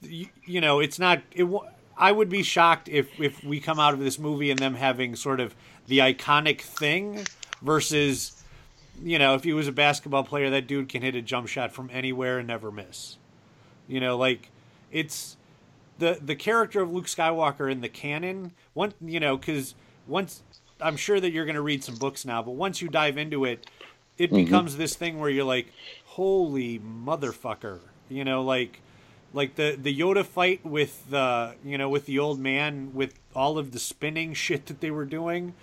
[0.00, 1.22] you, you know, it's not.
[1.32, 1.48] It.
[1.96, 5.16] I would be shocked if if we come out of this movie and them having
[5.16, 5.54] sort of
[5.86, 7.26] the iconic thing
[7.62, 8.42] versus,
[9.02, 11.72] you know, if he was a basketball player, that dude can hit a jump shot
[11.72, 13.16] from anywhere and never miss.
[13.88, 14.50] You know, like
[14.90, 15.36] it's
[15.98, 18.52] the the character of Luke Skywalker in the canon.
[18.72, 19.74] One, you know, because
[20.06, 20.42] once
[20.80, 23.44] I'm sure that you're going to read some books now, but once you dive into
[23.44, 23.66] it,
[24.18, 24.36] it Mhm.
[24.46, 25.72] becomes this thing where you're like,
[26.06, 28.80] "Holy motherfucker!" You know, like
[29.32, 33.58] like the the Yoda fight with the you know with the old man with all
[33.58, 35.54] of the spinning shit that they were doing.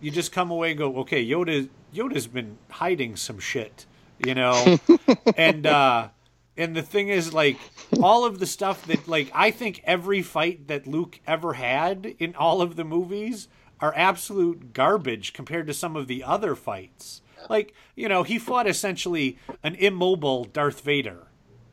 [0.00, 3.86] You just come away and go, "Okay, Yoda Yoda's been hiding some shit,"
[4.18, 4.78] you know,
[5.36, 6.08] and uh
[6.56, 7.58] and the thing is like
[8.02, 12.34] all of the stuff that like i think every fight that luke ever had in
[12.34, 13.48] all of the movies
[13.80, 18.66] are absolute garbage compared to some of the other fights like you know he fought
[18.66, 21.26] essentially an immobile darth vader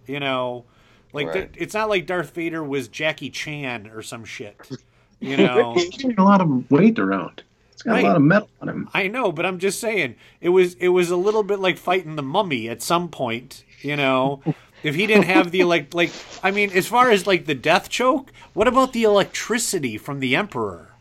[0.08, 0.66] you know
[1.14, 1.52] like Right.
[1.54, 4.56] the- it's not like darth vader was jackie chan or some shit
[5.20, 7.44] you know He's carrying a lot of weight around.
[7.72, 8.04] It's got Right.
[8.06, 8.90] a lot of metal on him.
[8.94, 12.16] I know, but I'm just saying it was it was a little bit like fighting
[12.16, 14.42] the mummy at some point, you know.
[14.84, 16.12] if he didn't have the like like
[16.44, 20.36] I mean, as far as like the death choke, what about the electricity from the
[20.38, 20.94] emperor?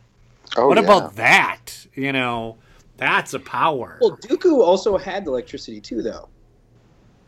[0.56, 0.84] Oh, what yeah.
[0.84, 1.86] about that?
[1.94, 2.56] You know,
[2.96, 3.98] that's a power.
[4.00, 6.28] well, Dooku also had electricity too, though.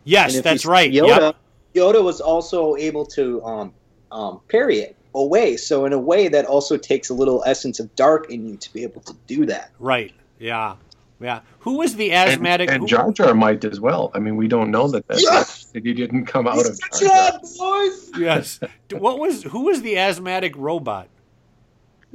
[0.05, 0.91] yes, that's right.
[0.93, 1.37] Yoda, Yep.
[1.75, 3.75] Yoda was also able to um,
[4.13, 5.57] um, parry it away.
[5.57, 8.73] So in a way, that also takes a little essence of dark in you to
[8.73, 9.71] be able to do that.
[9.79, 10.15] Right.
[10.39, 10.77] Yeah.
[11.21, 11.41] Yeah.
[11.61, 14.11] Who was the asthmatic and who- Jar Jar might as well.
[14.15, 15.65] I mean, we don't know that that, Yes!
[15.73, 17.31] that he didn't come out of Jar Jar.
[17.33, 18.11] job, boys!
[18.19, 18.61] Yes.
[18.93, 21.09] What was who was the asthmatic robot?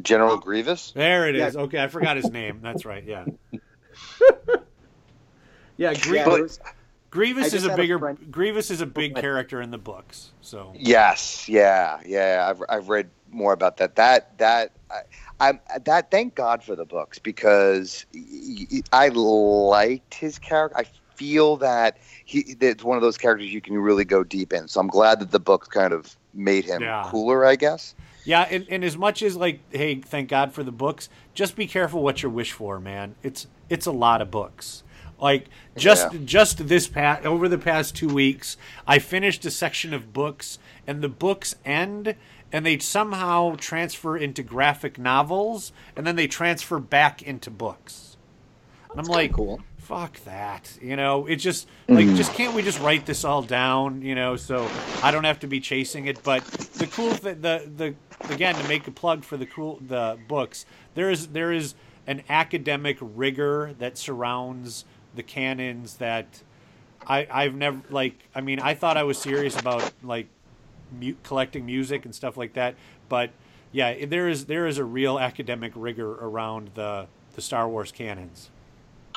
[0.02, 0.38] General oh.
[0.38, 0.92] Grievous?
[0.92, 1.56] There it is.
[1.56, 1.62] Yeah.
[1.62, 2.60] Okay, I forgot his name.
[2.62, 3.04] That's right.
[3.04, 3.26] Yeah.
[5.78, 6.72] yeah, Grie- Yeah, But- there was- I
[7.12, 10.32] Grievous is a had a bigger Grievous is a oh, big character in the books.
[10.42, 12.48] So Yes, yeah, yeah.
[12.50, 13.98] I've I've read more about that.
[13.98, 15.02] That that I,
[15.42, 16.10] I'm that.
[16.10, 18.06] Thank God for the books because
[18.94, 20.78] I liked his character.
[20.78, 20.86] I
[21.16, 24.70] feel that he it's one of those characters you can really go deep in.
[24.70, 27.04] So I'm glad that the books kind of made him Yeah.
[27.08, 27.46] cooler.
[27.46, 27.94] I guess.
[28.24, 31.10] Yeah, and, and as much as like, hey, thank God for the books.
[31.34, 33.16] Just be careful what you wish for, man.
[33.24, 34.84] It's it's a lot of books.
[35.20, 35.48] Like
[35.78, 36.20] just Yeah.
[36.26, 38.58] just this past over the past two weeks,
[38.88, 42.16] I finished a section of books, and the books end,
[42.52, 48.18] and they somehow transfer into graphic novels, and then they transfer back into books.
[48.90, 49.62] And I'm like, cool.
[49.82, 50.78] Fuck that.
[50.82, 52.16] You know, it just like mm.
[52.16, 54.02] just can't we just write this all down?
[54.02, 54.70] You know, so
[55.04, 56.24] I don't have to be chasing it.
[56.24, 57.96] But the cool thing, the the
[58.34, 61.76] again to make a plug for the cool the books, there is there is
[62.08, 66.44] an academic rigor that surrounds the canons that
[67.06, 68.16] I I've never like.
[68.36, 70.28] I mean, I thought I was serious about like
[70.98, 72.76] mu- collecting music and stuff like that,
[73.10, 73.32] but
[73.72, 78.51] yeah, there is there is a real academic rigor around the the Star Wars canons.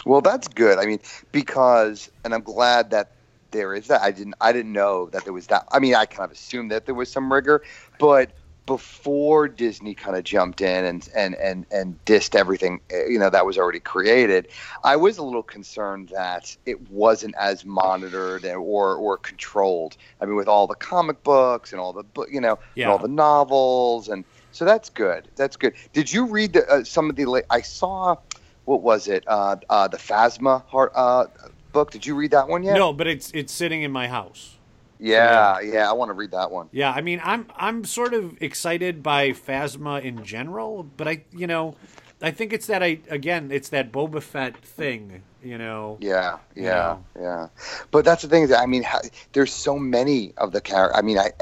[0.05, 0.79] Well, that's good.
[0.79, 1.01] I mean,
[1.33, 3.13] because, and I'm glad that
[3.51, 4.03] there is that.
[4.03, 5.65] I didn't I didn't know that there was that.
[5.73, 7.63] I mean, I kind of assumed that there was some rigor,
[7.99, 8.33] but
[8.67, 13.31] before Disney kind of jumped in and and and and dissed everything, eh, you know,
[13.31, 14.49] that was already created,
[14.83, 19.97] I was a little concerned that it wasn't as monitored or or controlled.
[20.21, 22.85] I mean, with all the comic books and all the you know, Yeah.
[22.87, 25.29] and all the novels, and so that's good.
[25.37, 25.75] That's good.
[25.93, 27.45] Did you read the, uh, some of the?
[27.51, 28.17] I saw,
[28.65, 29.25] what was it?
[29.27, 31.27] Uh, uh, the Phasma heart, uh,
[31.73, 31.91] book.
[31.91, 32.75] Did you read that one yet?
[32.75, 34.57] No, but it's it's sitting in my house.
[34.99, 36.69] Yeah, yeah, I want to read that one.
[36.73, 41.47] Yeah, I mean, I'm I'm sort of excited by Phasma in general, but I, you
[41.47, 41.75] know,
[42.23, 45.99] I think it's that I again, it's that Boba Fett thing, you know.
[46.01, 47.05] Yeah, you yeah, know.
[47.21, 47.49] yeah.
[47.91, 49.01] But that's the thing is, I mean, how,
[49.33, 50.99] there's so many of the characters.
[50.99, 51.33] I mean, I,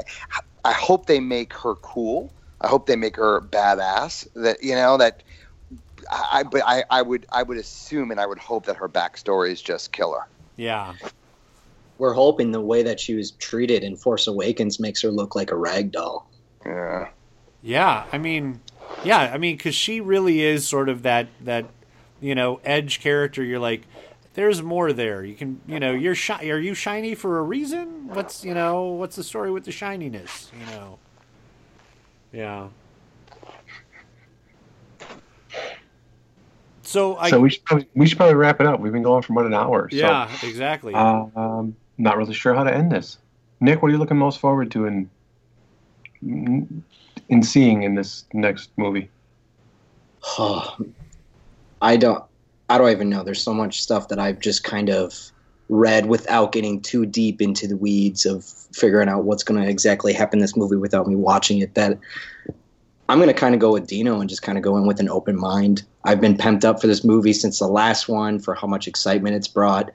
[0.65, 2.33] I hope they make her cool.
[2.61, 4.27] I hope they make her badass.
[4.35, 5.23] That you know that.
[6.11, 8.89] I, I- but I, I would, I would assume, and I would hope that her
[8.89, 10.27] backstory is just killer.
[10.57, 10.95] Yeah.
[11.99, 15.51] We're hoping the way that she was treated in Force Awakens makes her look like
[15.51, 16.29] a rag doll.
[16.67, 17.09] Yeah.
[17.63, 18.61] Yeah, I mean,
[19.05, 21.67] yeah, I mean, because she really is sort of that that
[22.21, 23.45] you know edge character.
[23.45, 23.83] You're like,
[24.35, 25.25] there's more there.
[25.25, 26.49] You can, you know, you're shy.
[26.49, 28.09] Are you shiny for a reason?
[28.09, 30.51] What's you know, what's the story with the shininess?
[30.59, 30.99] You know.
[32.33, 32.69] Yeah.
[36.83, 37.31] So I.
[37.31, 38.81] so we should probably, we should probably wrap it up.
[38.81, 39.89] We've been going for about an hour.
[39.91, 40.95] so, yeah, exactly.
[40.95, 43.19] Um, not really sure how to end this.
[43.61, 45.09] Nick, what are you looking most forward to in
[47.29, 49.09] in seeing in this next movie?
[51.83, 52.25] I don't.
[52.69, 53.23] I don't even know.
[53.23, 55.31] There's so much stuff that I've just kind of
[55.69, 60.13] read without getting too deep into the weeds of figuring out what's going to exactly
[60.13, 61.75] happen in this movie without me watching it.
[61.75, 61.99] That
[63.13, 64.99] I'm going to kind of go with Dino and just kind of go in with
[64.99, 65.83] an open mind.
[66.03, 69.37] I've been pumped up for this movie since the last one for how much excitement
[69.37, 69.91] it's brought.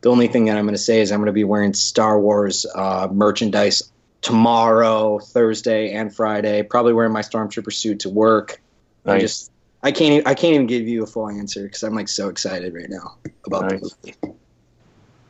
[0.00, 2.18] The only thing that I'm going to say is I'm going to be wearing Star
[2.18, 3.92] Wars uh, merchandise
[4.22, 6.62] tomorrow, Thursday, and Friday.
[6.62, 8.62] Probably wearing my stormtrooper suit to work.
[9.04, 9.52] I just
[9.82, 12.72] I can't I can't even give you a full answer because I'm like so excited
[12.72, 13.92] right now about the
[14.22, 14.34] movie.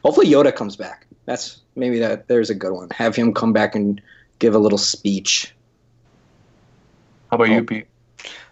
[0.05, 1.09] Hopefully Yoda comes back.
[1.25, 2.89] That's maybe that there's a good one.
[2.91, 4.01] Have him come back and
[4.39, 5.53] give a little speech.
[7.33, 7.87] How about you, Pete?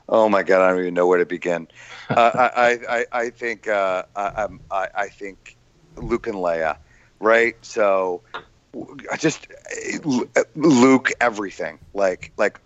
[0.09, 1.68] Oh my God, I don't even know where to begin.
[2.09, 5.59] uh, I, I, I, think, uh, I, I'm- I, I think
[5.99, 6.78] Luke and Leia,
[7.20, 7.57] right?
[7.61, 8.22] So,
[9.18, 9.49] just
[10.35, 11.78] uh, Luke, everything.
[11.93, 12.59] Like, like,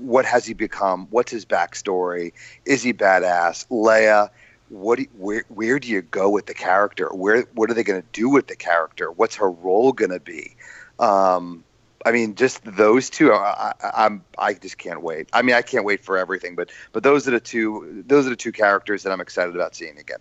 [0.00, 1.06] what has he become?
[1.10, 2.32] What's his backstory?
[2.64, 3.64] Is he badass?
[3.68, 4.30] Leia,
[4.70, 4.98] what?
[4.98, 7.10] Do where, where do you go with the character?
[7.14, 9.12] Where, what are they going to do with the character?
[9.12, 10.56] What's her role going to be?
[10.98, 11.64] Um,
[12.06, 13.32] I mean, just those two.
[13.32, 14.24] I, I, I'm.
[14.38, 15.28] I just can't wait.
[15.32, 16.54] I mean, I can't wait for everything.
[16.56, 18.02] But but those are the two.
[18.06, 20.18] Those are the two characters that I'm excited about seeing again.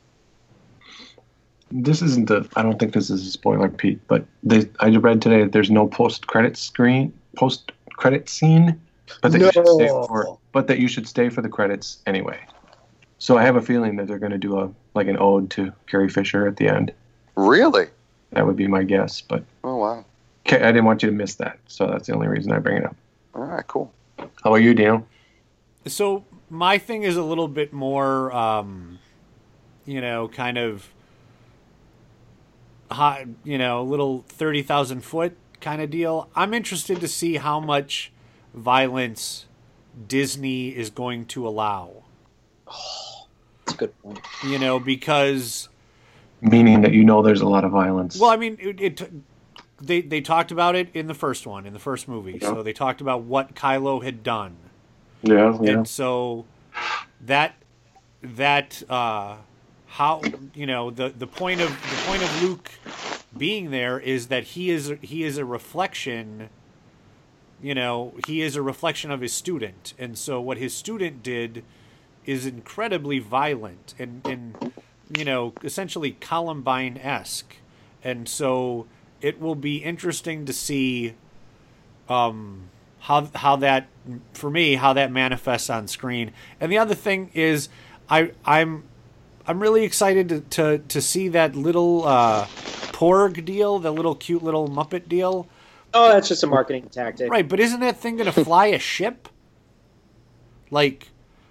[1.72, 2.48] This isn't the.
[2.56, 4.00] I don't think this is a spoiler, Pete.
[4.08, 8.80] But they, I read today that there's no post credit screen, post credit scene,
[9.22, 10.06] but that you should stay No.
[10.08, 10.40] for.
[10.52, 12.40] But that you should stay for the credits anyway.
[13.20, 15.72] So I have a feeling that they're going to do a like an ode to
[15.88, 16.92] Carrie Fisher at the end.
[17.36, 17.88] Really?
[18.32, 19.69] That would be my guess, but Oh wow.
[19.69, 19.69] okay,
[20.54, 22.86] I didn't want you to miss that, so that's the only reason I bring it
[22.86, 22.96] up.
[23.36, 23.66] All right.
[23.68, 23.92] Cool.
[24.18, 25.06] How about you, Daniel?
[25.86, 29.00] so my thing is a little bit more um
[29.86, 30.90] you know kind of
[32.92, 37.60] hot you know a little 30,000 foot kind of deal i'm interested to see how
[37.60, 38.12] much
[38.54, 39.46] violence
[40.08, 42.04] disney is going to allow
[43.66, 44.20] That's a good point.
[44.46, 45.70] you know because
[46.42, 48.20] Meaning that you know there's a lot of violence.
[48.20, 49.12] well i mean it, it
[49.82, 52.40] they they talked about it in the first one in the first movie.
[52.40, 54.58] So they talked about what kylo had done.
[55.22, 55.72] Yeah, yeah.
[55.72, 56.46] and so
[57.22, 57.56] that
[58.22, 59.38] that uh
[59.88, 60.22] how
[60.54, 62.72] you know the the point of the point of Luke
[63.38, 66.50] being there is that he is he is a reflection
[67.62, 69.94] you know he is a reflection of his student.
[69.98, 71.64] And so what his student did
[72.26, 74.74] is incredibly violent and and
[75.18, 77.56] you know essentially Columbine-esque.
[78.02, 78.88] And so
[79.22, 81.16] it will be interesting to see
[82.08, 83.88] um how how that
[84.34, 86.32] for me how that manifests on screen.
[86.60, 87.70] And the other thing is
[88.10, 88.84] I I'm
[89.50, 94.44] I'm really excited to to, to see that little uh, Porg deal, the little cute
[94.44, 95.48] little Muppet deal.
[95.92, 97.32] Oh, that's just a marketing tactic.
[97.32, 99.28] Right, but isn't that thing going to fly a ship?
[100.70, 101.08] Like,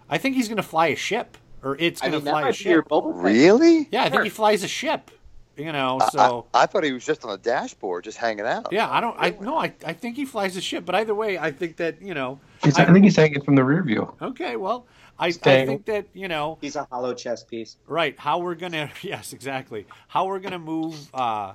[0.09, 2.41] I think he's going to fly a ship, or it's going to mean, that fly
[2.43, 2.89] a might be your ship.
[3.17, 3.89] Really?
[3.91, 5.11] Yeah, I think he flies a ship.
[5.59, 8.47] You know, I- so I, I thought he was just on the dashboard, just hanging
[8.47, 8.69] out.
[8.73, 9.17] yeah, I don't.
[9.19, 10.85] I no, I I think he flies the ship.
[10.87, 12.39] But either way, I think that you know.
[12.63, 14.15] He's, I think he's hanging from the rear view.
[14.23, 14.87] Okay, well,
[15.19, 17.77] I, I think that you know He's a hollow chess piece.
[17.87, 21.55] right how we're gonna yes exactly how we're gonna move uh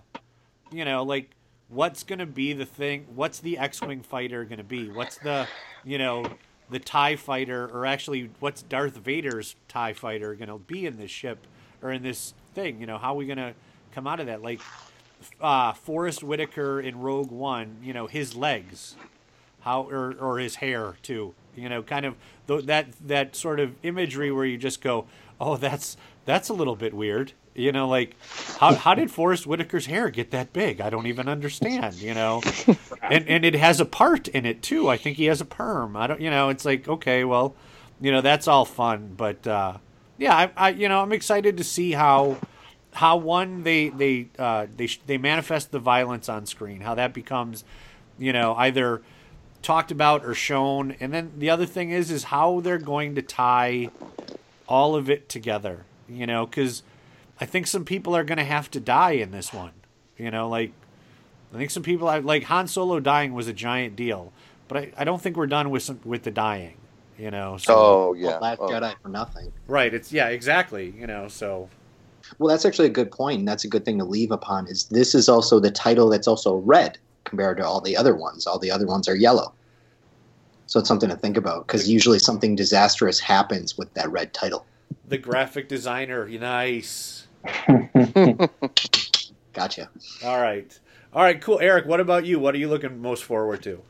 [0.71, 1.29] you know like
[1.69, 3.07] what's going to be the thing?
[3.15, 4.89] What's the X-wing fighter going to be?
[4.89, 5.47] What's the,
[5.83, 6.23] you know,
[6.69, 11.09] the Tie fighter, or actually, what's Darth Vader's Tie fighter going to be in this
[11.11, 11.47] ship
[11.81, 12.79] or in this thing?
[12.79, 13.53] You know, how are we going to
[13.93, 14.41] come out of that?
[14.41, 14.59] Like,
[15.41, 18.95] uh, Forest Whitaker in Rogue One, you know, his legs,
[19.61, 21.33] how or or his hair too.
[21.55, 22.15] You know, kind of
[22.47, 25.05] th- that that sort of imagery where you just go,
[25.39, 27.33] oh, that's that's a little bit weird.
[27.55, 28.15] You know, like
[28.57, 30.81] how how did Forest Whitaker's hair get that big?
[30.81, 31.95] I don't even understand.
[31.95, 32.41] You know,
[33.03, 34.89] and and it has a part in it too.
[34.89, 35.95] I think he has a perm.
[35.95, 36.19] I don't.
[36.19, 37.55] You know, it's like okay, well,
[38.01, 39.77] you know, that's all fun, but uh,
[40.17, 42.37] yeah, I, I you know I'm excited to see how
[42.93, 46.81] how one they they uh, they they manifest the violence on screen.
[46.81, 47.63] How that becomes,
[48.17, 49.01] you know, either
[49.61, 53.21] talked about or shown, and then the other thing is is how they're going to
[53.21, 53.89] tie
[54.67, 55.85] all of it together.
[56.07, 56.83] You know, because
[57.39, 59.71] I think some people are going to have to die in this one.
[60.17, 60.71] You know, like
[61.53, 64.31] I think some people like Han Solo dying was a giant deal,
[64.67, 66.77] but I, I don't think we're done with some, with the dying.
[67.17, 67.57] You know.
[67.57, 68.37] So, oh yeah.
[68.37, 68.69] Last oh.
[68.69, 69.51] Jedi for nothing.
[69.67, 69.93] Right.
[69.93, 70.27] It's yeah.
[70.27, 70.93] Exactly.
[70.95, 71.27] You know.
[71.27, 71.69] So.
[72.39, 74.67] Well, that's actually a good point, and that's a good thing to leave upon.
[74.67, 78.45] Is this is also the title that's also red compared to all the other ones.
[78.47, 79.53] All the other ones are yellow.
[80.67, 84.65] So it's something to think about because usually something disastrous happens with that red title.
[85.07, 87.27] The graphic designer, nice.
[89.53, 89.89] Gotcha.
[90.23, 90.79] All right.
[91.13, 91.59] All right, cool.
[91.59, 92.39] Eric, what about you?
[92.39, 93.81] What are you looking most forward to?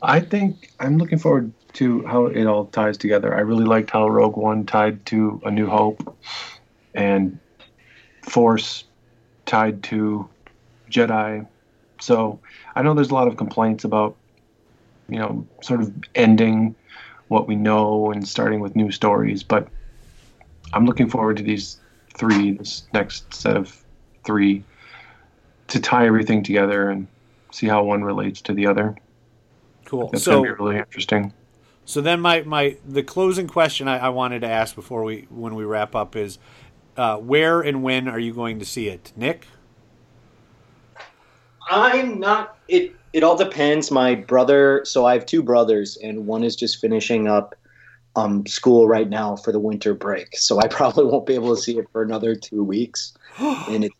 [0.00, 3.34] I think I'm looking forward to how it all ties together.
[3.34, 6.16] I really liked how Rogue One tied to A New Hope
[6.96, 7.38] and
[8.22, 8.84] Force
[9.44, 10.28] tied to
[10.90, 11.46] Jedi.
[12.00, 12.40] So
[12.74, 14.16] I know there's a lot of complaints about,
[15.08, 16.74] you know, sort of ending
[17.28, 19.68] what we know and starting with new stories, but
[20.72, 21.78] I'm looking forward to these
[22.14, 23.84] three, this next set of
[24.24, 24.64] three,
[25.68, 27.06] to tie everything together and
[27.52, 28.96] see how one relates to the other.
[29.84, 30.08] Cool.
[30.10, 31.32] That's so, gonna be really interesting.
[31.84, 35.54] So then, my, my the closing question I, I wanted to ask before we when
[35.54, 36.38] we wrap up is,
[36.96, 39.46] uh, where and when are you going to see it, Nick?
[41.68, 42.56] I'm not.
[42.68, 43.90] It it all depends.
[43.90, 44.82] My brother.
[44.84, 47.54] So I have two brothers, and one is just finishing up
[48.14, 50.36] um, school right now for the winter break.
[50.36, 53.14] So I probably won't be able to see it for another two weeks.
[53.38, 53.92] and it,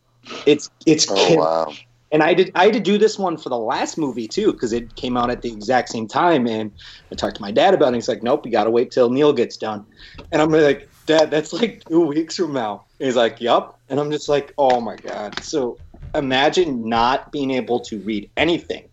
[0.45, 1.73] it's it's Oh wow.
[2.11, 4.73] and I did I had to do this one for the last movie too because
[4.73, 6.47] it came out at the exact same time.
[6.47, 6.71] And
[7.11, 7.87] I talked to my dad about it.
[7.87, 9.85] And he's like, "Nope, you got to wait till Neil gets done."
[10.31, 13.99] And I'm like, "Dad, that's like two weeks from now." And he's like, "Yup." And
[13.99, 15.77] I'm just like, "Oh my god!" So
[16.13, 18.87] imagine not being able to read anything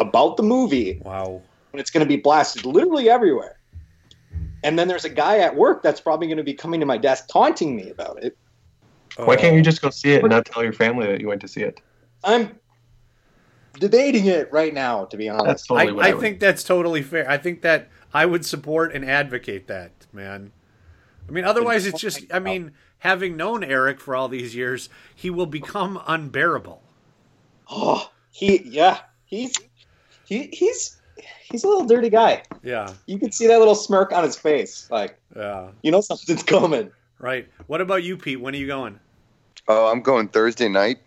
[0.00, 1.00] about the movie.
[1.04, 1.40] Wow.
[1.72, 3.58] And it's going to be blasted literally everywhere.
[4.62, 6.98] And then there's a guy at work that's probably going to be coming to my
[6.98, 8.36] desk taunting me about it.
[9.18, 9.24] Oh.
[9.24, 11.40] Why can't you just go see it and not tell your family that you went
[11.42, 11.80] to see it?
[12.24, 12.58] I'm
[13.78, 15.46] debating it right now, to be honest.
[15.46, 17.28] That's totally what I, I, I would- think that's totally fair.
[17.30, 20.52] I think that I would support and advocate that, man.
[21.28, 22.24] I mean, otherwise, it's just.
[22.32, 26.82] I mean, having known Eric for all these years, he will become unbearable.
[27.70, 29.54] Oh, he yeah, he's
[30.24, 31.00] he he's
[31.50, 32.42] he's a little dirty guy.
[32.62, 35.68] Yeah, You can see that little smirk on his face, like yeah.
[35.82, 36.90] you know something's coming.
[37.18, 37.48] Right.
[37.66, 38.40] What about you, Pete?
[38.40, 39.00] When are you going?
[39.68, 40.98] Oh, I'm going Thursday night.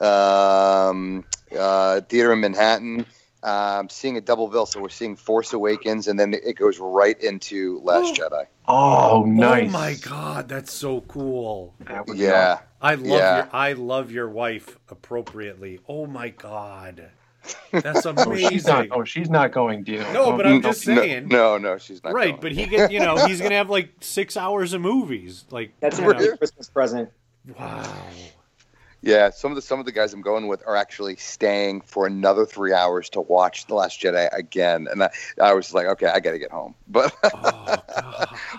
[0.00, 1.24] Um,
[1.56, 3.06] uh, theater in Manhattan.
[3.42, 7.20] I'm seeing a double bill, so we're seeing Force Awakens, and then it goes right
[7.20, 8.28] into Last oh.
[8.28, 8.46] Jedi.
[8.68, 9.68] Oh, nice.
[9.68, 11.74] Oh my god, that's so cool.
[11.80, 13.36] That would be Yeah, I love Yeah.
[13.36, 15.80] your I love your wife appropriately.
[15.88, 17.10] Oh my god.
[17.72, 18.16] That's awesome.
[18.18, 18.74] Oh, she's not.
[18.76, 18.92] amazing.
[18.92, 20.00] Oh, she's not going, deal.
[20.12, 21.26] No, but I'm just saying.
[21.26, 22.12] No, no, she's not.
[22.12, 22.40] Right, going.
[22.40, 25.44] but he get you know, he's gonna have like six hours of movies.
[25.50, 26.36] Like That's a you know.
[26.36, 27.10] Christmas present.
[27.58, 27.82] Wow.
[29.04, 32.06] Yeah, some of the some of the guys I'm going with are actually staying for
[32.06, 35.10] another three hours to watch The Last Jedi again, and I,
[35.42, 36.76] I was like, okay, I got to get home.
[36.86, 37.12] But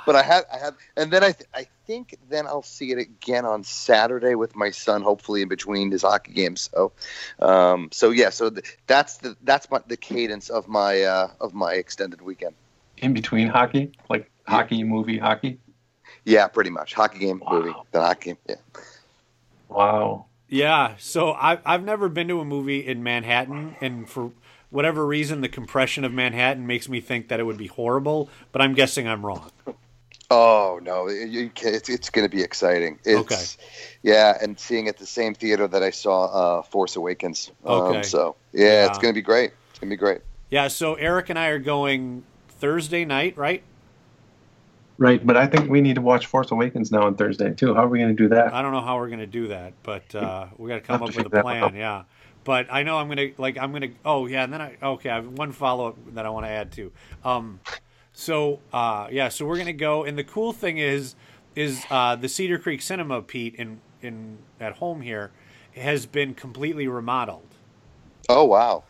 [0.06, 2.98] but I had I had, and then I th- I think then I'll see it
[2.98, 6.70] again on Saturday with my son, hopefully in between his hockey games.
[6.74, 6.92] So,
[7.40, 11.54] um, so yeah, so th- that's the that's my, the cadence of my uh, of
[11.54, 12.56] my extended weekend.
[12.98, 15.58] In between hockey, like hockey, movie, hockey.
[16.26, 18.36] Yeah, pretty much hockey game, movie, then hockey.
[18.50, 18.56] Yeah.
[19.70, 20.26] Wow.
[20.54, 24.32] Yeah, so I I've never been to a movie in Manhattan and for
[24.70, 28.62] whatever reason the compression of Manhattan makes me think that it would be horrible, but
[28.62, 29.50] I'm guessing I'm wrong.
[30.30, 33.00] Oh no, it's it's going to be exciting.
[33.04, 33.44] It's, Okay.
[34.04, 37.50] Yeah, and seeing at the same theater that I saw uh, Force Awakens.
[37.66, 38.04] Um, Okay.
[38.04, 39.54] So yeah, it's going to be great.
[39.72, 40.22] It's going to be great.
[40.52, 43.64] Yeah, so Eric and I are going Thursday night, right?
[44.98, 47.74] Right, but I think we need to watch Force Awakens now on Thursday too.
[47.74, 48.54] How are we going to do that?
[48.54, 51.16] I don't know how we're gonna do that, but uh, we got to come up
[51.16, 51.76] with a plan.
[51.76, 52.04] Yeah,
[52.44, 53.90] but I know I'm gonna like I'm gonna.
[54.06, 55.10] Oh yeah, and then I okay.
[55.10, 56.92] I have one follow up that I want to add to.
[57.26, 57.60] Um,
[58.14, 61.16] so uh, yeah, so we're gonna go, and the cool thing is,
[61.56, 65.32] is uh, the Cedar Creek Cinema, Pete, in in at home here,
[65.76, 67.48] has been completely remodeled.
[68.30, 68.84] Oh wow.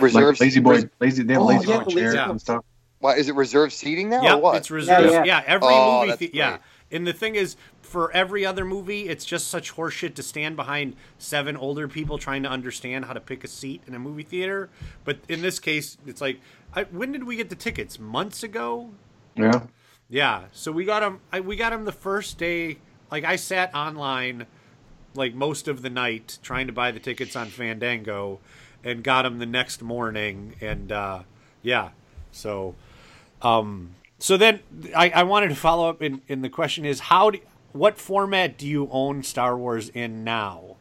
[0.00, 1.22] Reserve Like lazy boy, res- lazy.
[1.22, 2.64] They have Oh, lazy yeah, boy the chairs lazy- and stuff.
[3.00, 4.56] Why is it reserved seating now Yeah, or what?
[4.56, 5.26] it's reserved.
[5.26, 6.08] Yeah, every Oh, movie.
[6.08, 6.60] that's The- yeah, great.
[6.90, 10.96] and the thing is, for every other movie, it's just such horseshit to stand behind
[11.16, 14.68] seven older people trying to understand how to pick a seat in a movie theater.
[15.04, 16.40] But in this case, it's like,
[16.74, 17.98] I, when did we get the tickets?
[17.98, 18.90] Months ago.
[19.36, 19.62] Yeah.
[20.10, 21.20] Yeah, so we got them.
[21.32, 22.78] I, we got them the first day.
[23.12, 24.46] Like I sat online,
[25.14, 28.40] like most of the night, trying to buy the tickets on Fandango,
[28.82, 30.54] and got them the next morning.
[30.62, 31.22] And uh,
[31.62, 31.90] yeah,
[32.32, 32.74] so
[33.42, 34.60] um, so then
[34.96, 36.02] I, I wanted to follow up.
[36.02, 37.38] In, in the question is how do
[37.72, 40.76] what format do you own Star Wars in now,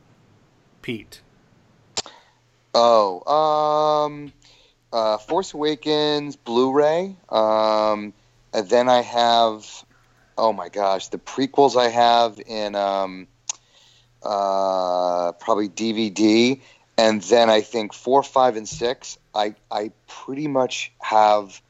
[0.82, 1.22] Pete?
[2.74, 4.34] Oh, um,
[4.93, 7.16] uh, Force Awakens Blu-ray.
[7.30, 8.14] Um,
[8.53, 9.66] and then I have,
[10.38, 13.28] oh my gosh, the prequels I have in um,
[14.24, 16.60] uh, probably DVD,
[16.97, 19.18] and then I think four, five, and six.
[19.34, 21.62] I I pretty much have.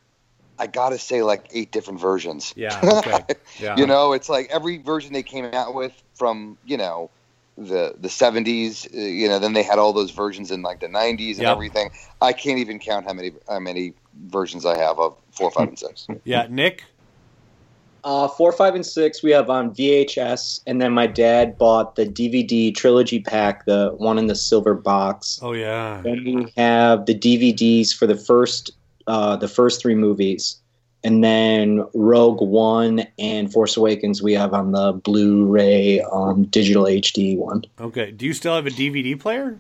[0.60, 2.54] I gotta say, like eight different versions.
[2.56, 3.24] Yeah, okay.
[3.60, 3.78] Yeah.
[3.78, 7.12] you know, it's like every version they came out with from you know
[7.58, 10.88] the the 70s uh, you know then they had all those versions in like the
[10.88, 11.54] 90s and Yep.
[11.54, 11.90] everything
[12.22, 13.94] i can't even count how many how many
[14.28, 16.84] versions i have of four five and six Yeah, Nick.
[18.04, 22.06] Uh, four, five, and six we have on VHS, and then my dad bought the
[22.06, 25.40] DVD trilogy pack, the one in the silver box.
[25.42, 26.02] Oh yeah.
[26.04, 28.72] Then we have the DVDs for the first,
[29.08, 30.58] uh, the first three movies,
[31.04, 37.38] and then Rogue One and Force Awakens we have on the Blu-ray um, digital HD
[37.38, 37.64] one.
[37.80, 38.12] Okay.
[38.12, 39.58] Do you still have a DVD player?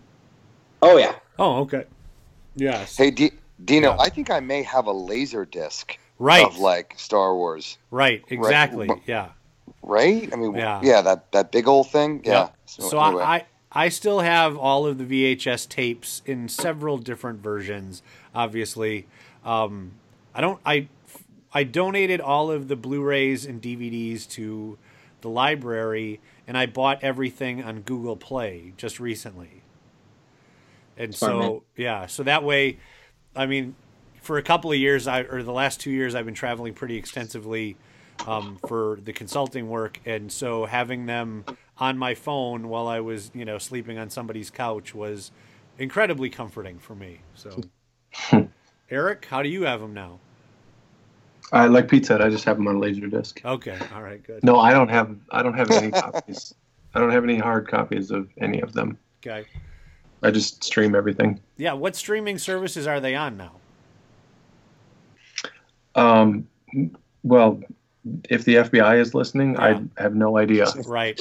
[0.81, 1.15] Oh yeah.
[1.39, 1.85] Oh okay.
[2.55, 2.97] Yes.
[2.97, 3.31] hey D-
[3.63, 6.43] dino i think i may have a laser disc Right.
[6.45, 8.23] of like star wars Right.
[8.29, 8.87] Exactly.
[8.87, 9.01] Right.
[9.05, 9.29] Yeah.
[9.83, 10.81] right i mean Yeah.
[10.83, 12.55] yeah, that that big old thing yeah Yep.
[12.65, 13.23] so, So, anyway.
[13.23, 13.45] I, I
[13.85, 15.03] I still have all of the
[15.35, 18.01] VHS tapes in several different versions.
[18.33, 19.05] Obviously,
[19.47, 19.93] um,
[20.35, 20.59] I don't.
[20.65, 20.89] I
[21.53, 24.77] I donated all of the Blu-rays and DVDs to
[25.21, 29.63] the library, and I bought everything on Google Play just recently.
[30.97, 31.61] And Smart so man.
[31.75, 32.77] yeah, so that way,
[33.35, 33.75] I mean,
[34.21, 36.97] for a couple of years, I or the last two years, I've been traveling pretty
[36.97, 37.77] extensively
[38.27, 41.45] um, for the consulting work, and so having them
[41.77, 45.31] on my phone while I was, you know, sleeping on somebody's couch was
[45.77, 47.21] incredibly comforting for me.
[47.35, 47.61] So,
[48.89, 50.19] Eric, how do you have them now?
[51.51, 52.21] I like Pete said.
[52.21, 53.41] I just have them on a laser disc.
[53.43, 54.43] Okay, all right, good.
[54.43, 55.15] No, I don't have.
[55.31, 56.53] I don't have any copies.
[56.93, 58.97] I don't have any hard copies of any of them.
[59.21, 59.45] Okay.
[60.23, 61.39] I just stream everything.
[61.57, 63.51] Yeah, what streaming services are they on now?
[65.95, 66.47] Um,
[67.23, 67.61] well,
[68.29, 70.67] if the FBI is listening, I have no idea.
[70.85, 71.19] Right.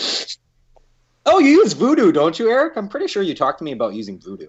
[1.27, 2.77] Oh, you use Vudu, don't you, Eric?
[2.77, 4.47] I'm pretty sure you talked to me about using Vudu.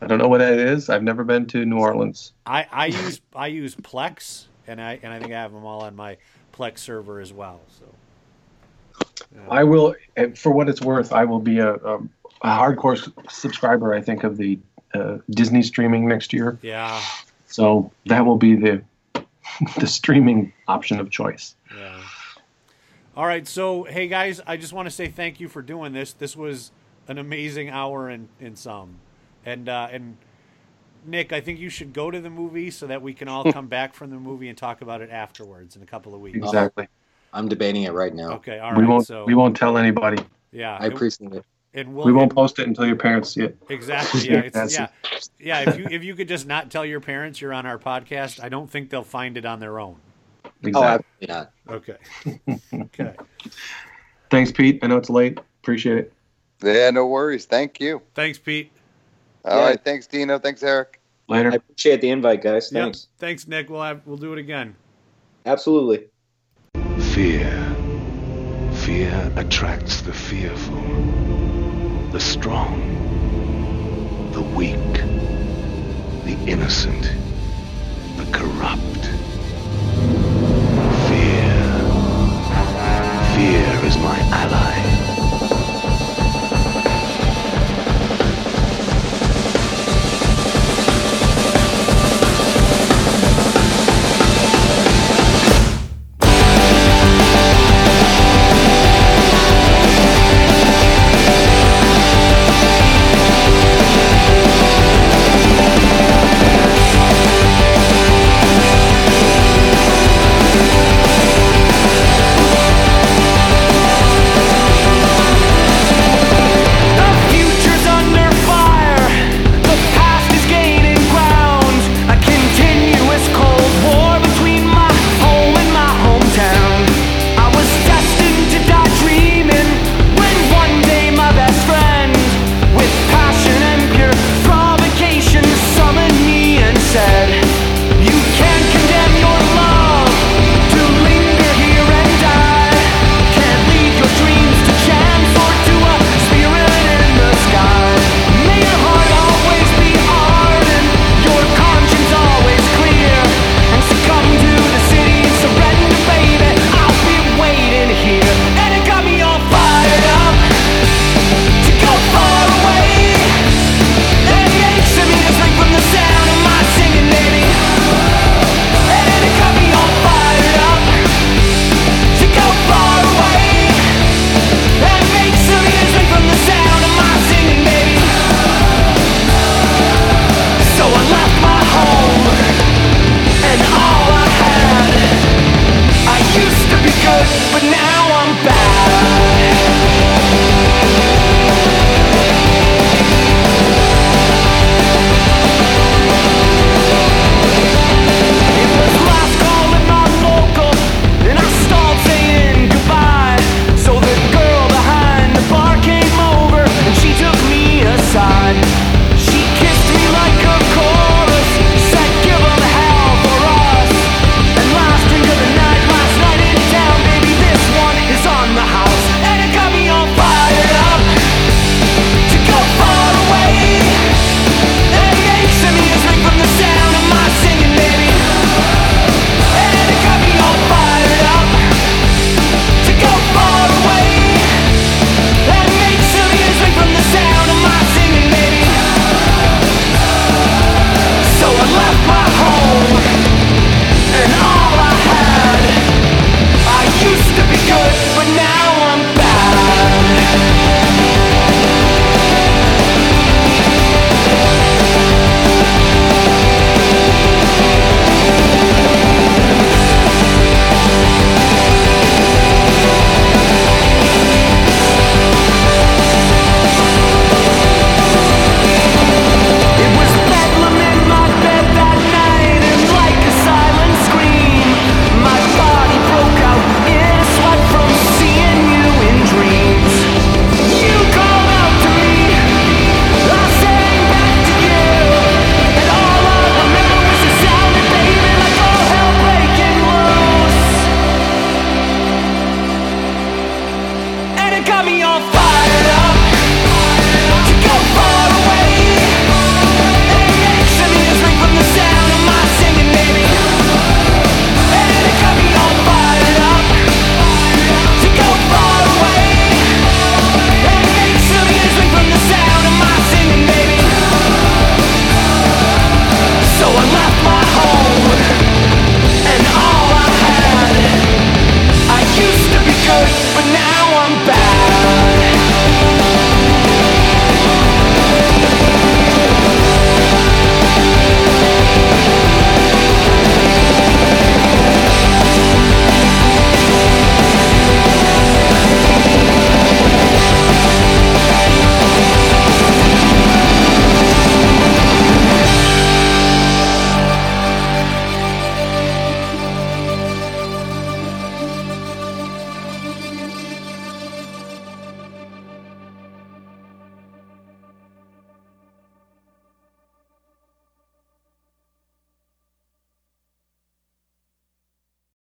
[0.00, 0.90] I don't know what that is.
[0.90, 2.32] I've never been to New Orleans.
[2.44, 5.82] I, I use I use Plex, and I and I think I have them all
[5.82, 6.18] on my
[6.52, 7.60] Plex server as well.
[7.78, 7.84] So
[9.50, 9.94] I will,
[10.34, 12.96] for what it's worth, I will be a, a, a hardcore
[13.30, 13.94] subscriber.
[13.94, 14.58] I think of the
[14.94, 16.58] uh, Disney streaming next year.
[16.62, 17.02] yeah,
[17.46, 18.82] So that will be the
[19.78, 21.54] the streaming option of choice.
[21.76, 22.02] yeah.
[23.16, 26.12] All right, so hey guys, I just want to say thank you for doing this.
[26.12, 26.70] This was
[27.08, 28.96] an amazing hour and in some,
[29.46, 30.16] and uh, and
[31.06, 33.68] Nick, I think you should go to the movie so that we can all come
[33.68, 36.36] back from the movie and talk about it afterwards in a couple of weeks.
[36.36, 36.88] Exactly.
[37.32, 38.32] I'm debating it right now.
[38.32, 40.22] Okay, all we won't so we won't tell anybody.
[40.52, 41.44] yeah, I appreciate it.
[41.74, 43.56] and we'll, we won't post it until your parents see it.
[43.68, 44.20] Exactly.
[44.30, 44.42] Yeah.
[44.52, 44.88] It's, yeah.
[45.38, 45.70] Yeah.
[45.70, 48.48] If you if you could just not tell your parents you're on our podcast, I
[48.48, 49.96] don't think they'll find it on their own.
[50.74, 51.50] Oh, absolutely not.
[51.68, 51.96] Okay.
[52.74, 53.14] okay.
[54.30, 54.80] Thanks, Pete.
[54.82, 55.38] I know it's late.
[55.62, 56.12] Appreciate it.
[56.62, 58.72] yeah no worries thank you Thanks, Pete.
[59.46, 59.66] All yeah.
[59.66, 60.38] right, Thanks, Dino.
[60.38, 61.00] Thanks, Eric.
[61.28, 61.52] Later.
[61.52, 62.70] I appreciate the invite, guys.
[62.70, 63.08] Thanks.
[63.10, 63.18] Yep.
[63.18, 63.70] Thanks, Nick.
[63.70, 64.74] We'll have, we'll do it again.
[65.44, 66.06] Absolutely.
[67.14, 67.76] Fear.
[68.74, 70.80] Fear attracts the fearful,
[72.12, 72.80] the strong,
[74.32, 74.76] the weak,
[76.24, 77.02] the innocent,
[78.16, 79.06] the corrupt.
[81.08, 81.56] Fear.
[83.34, 85.05] Fear is my ally.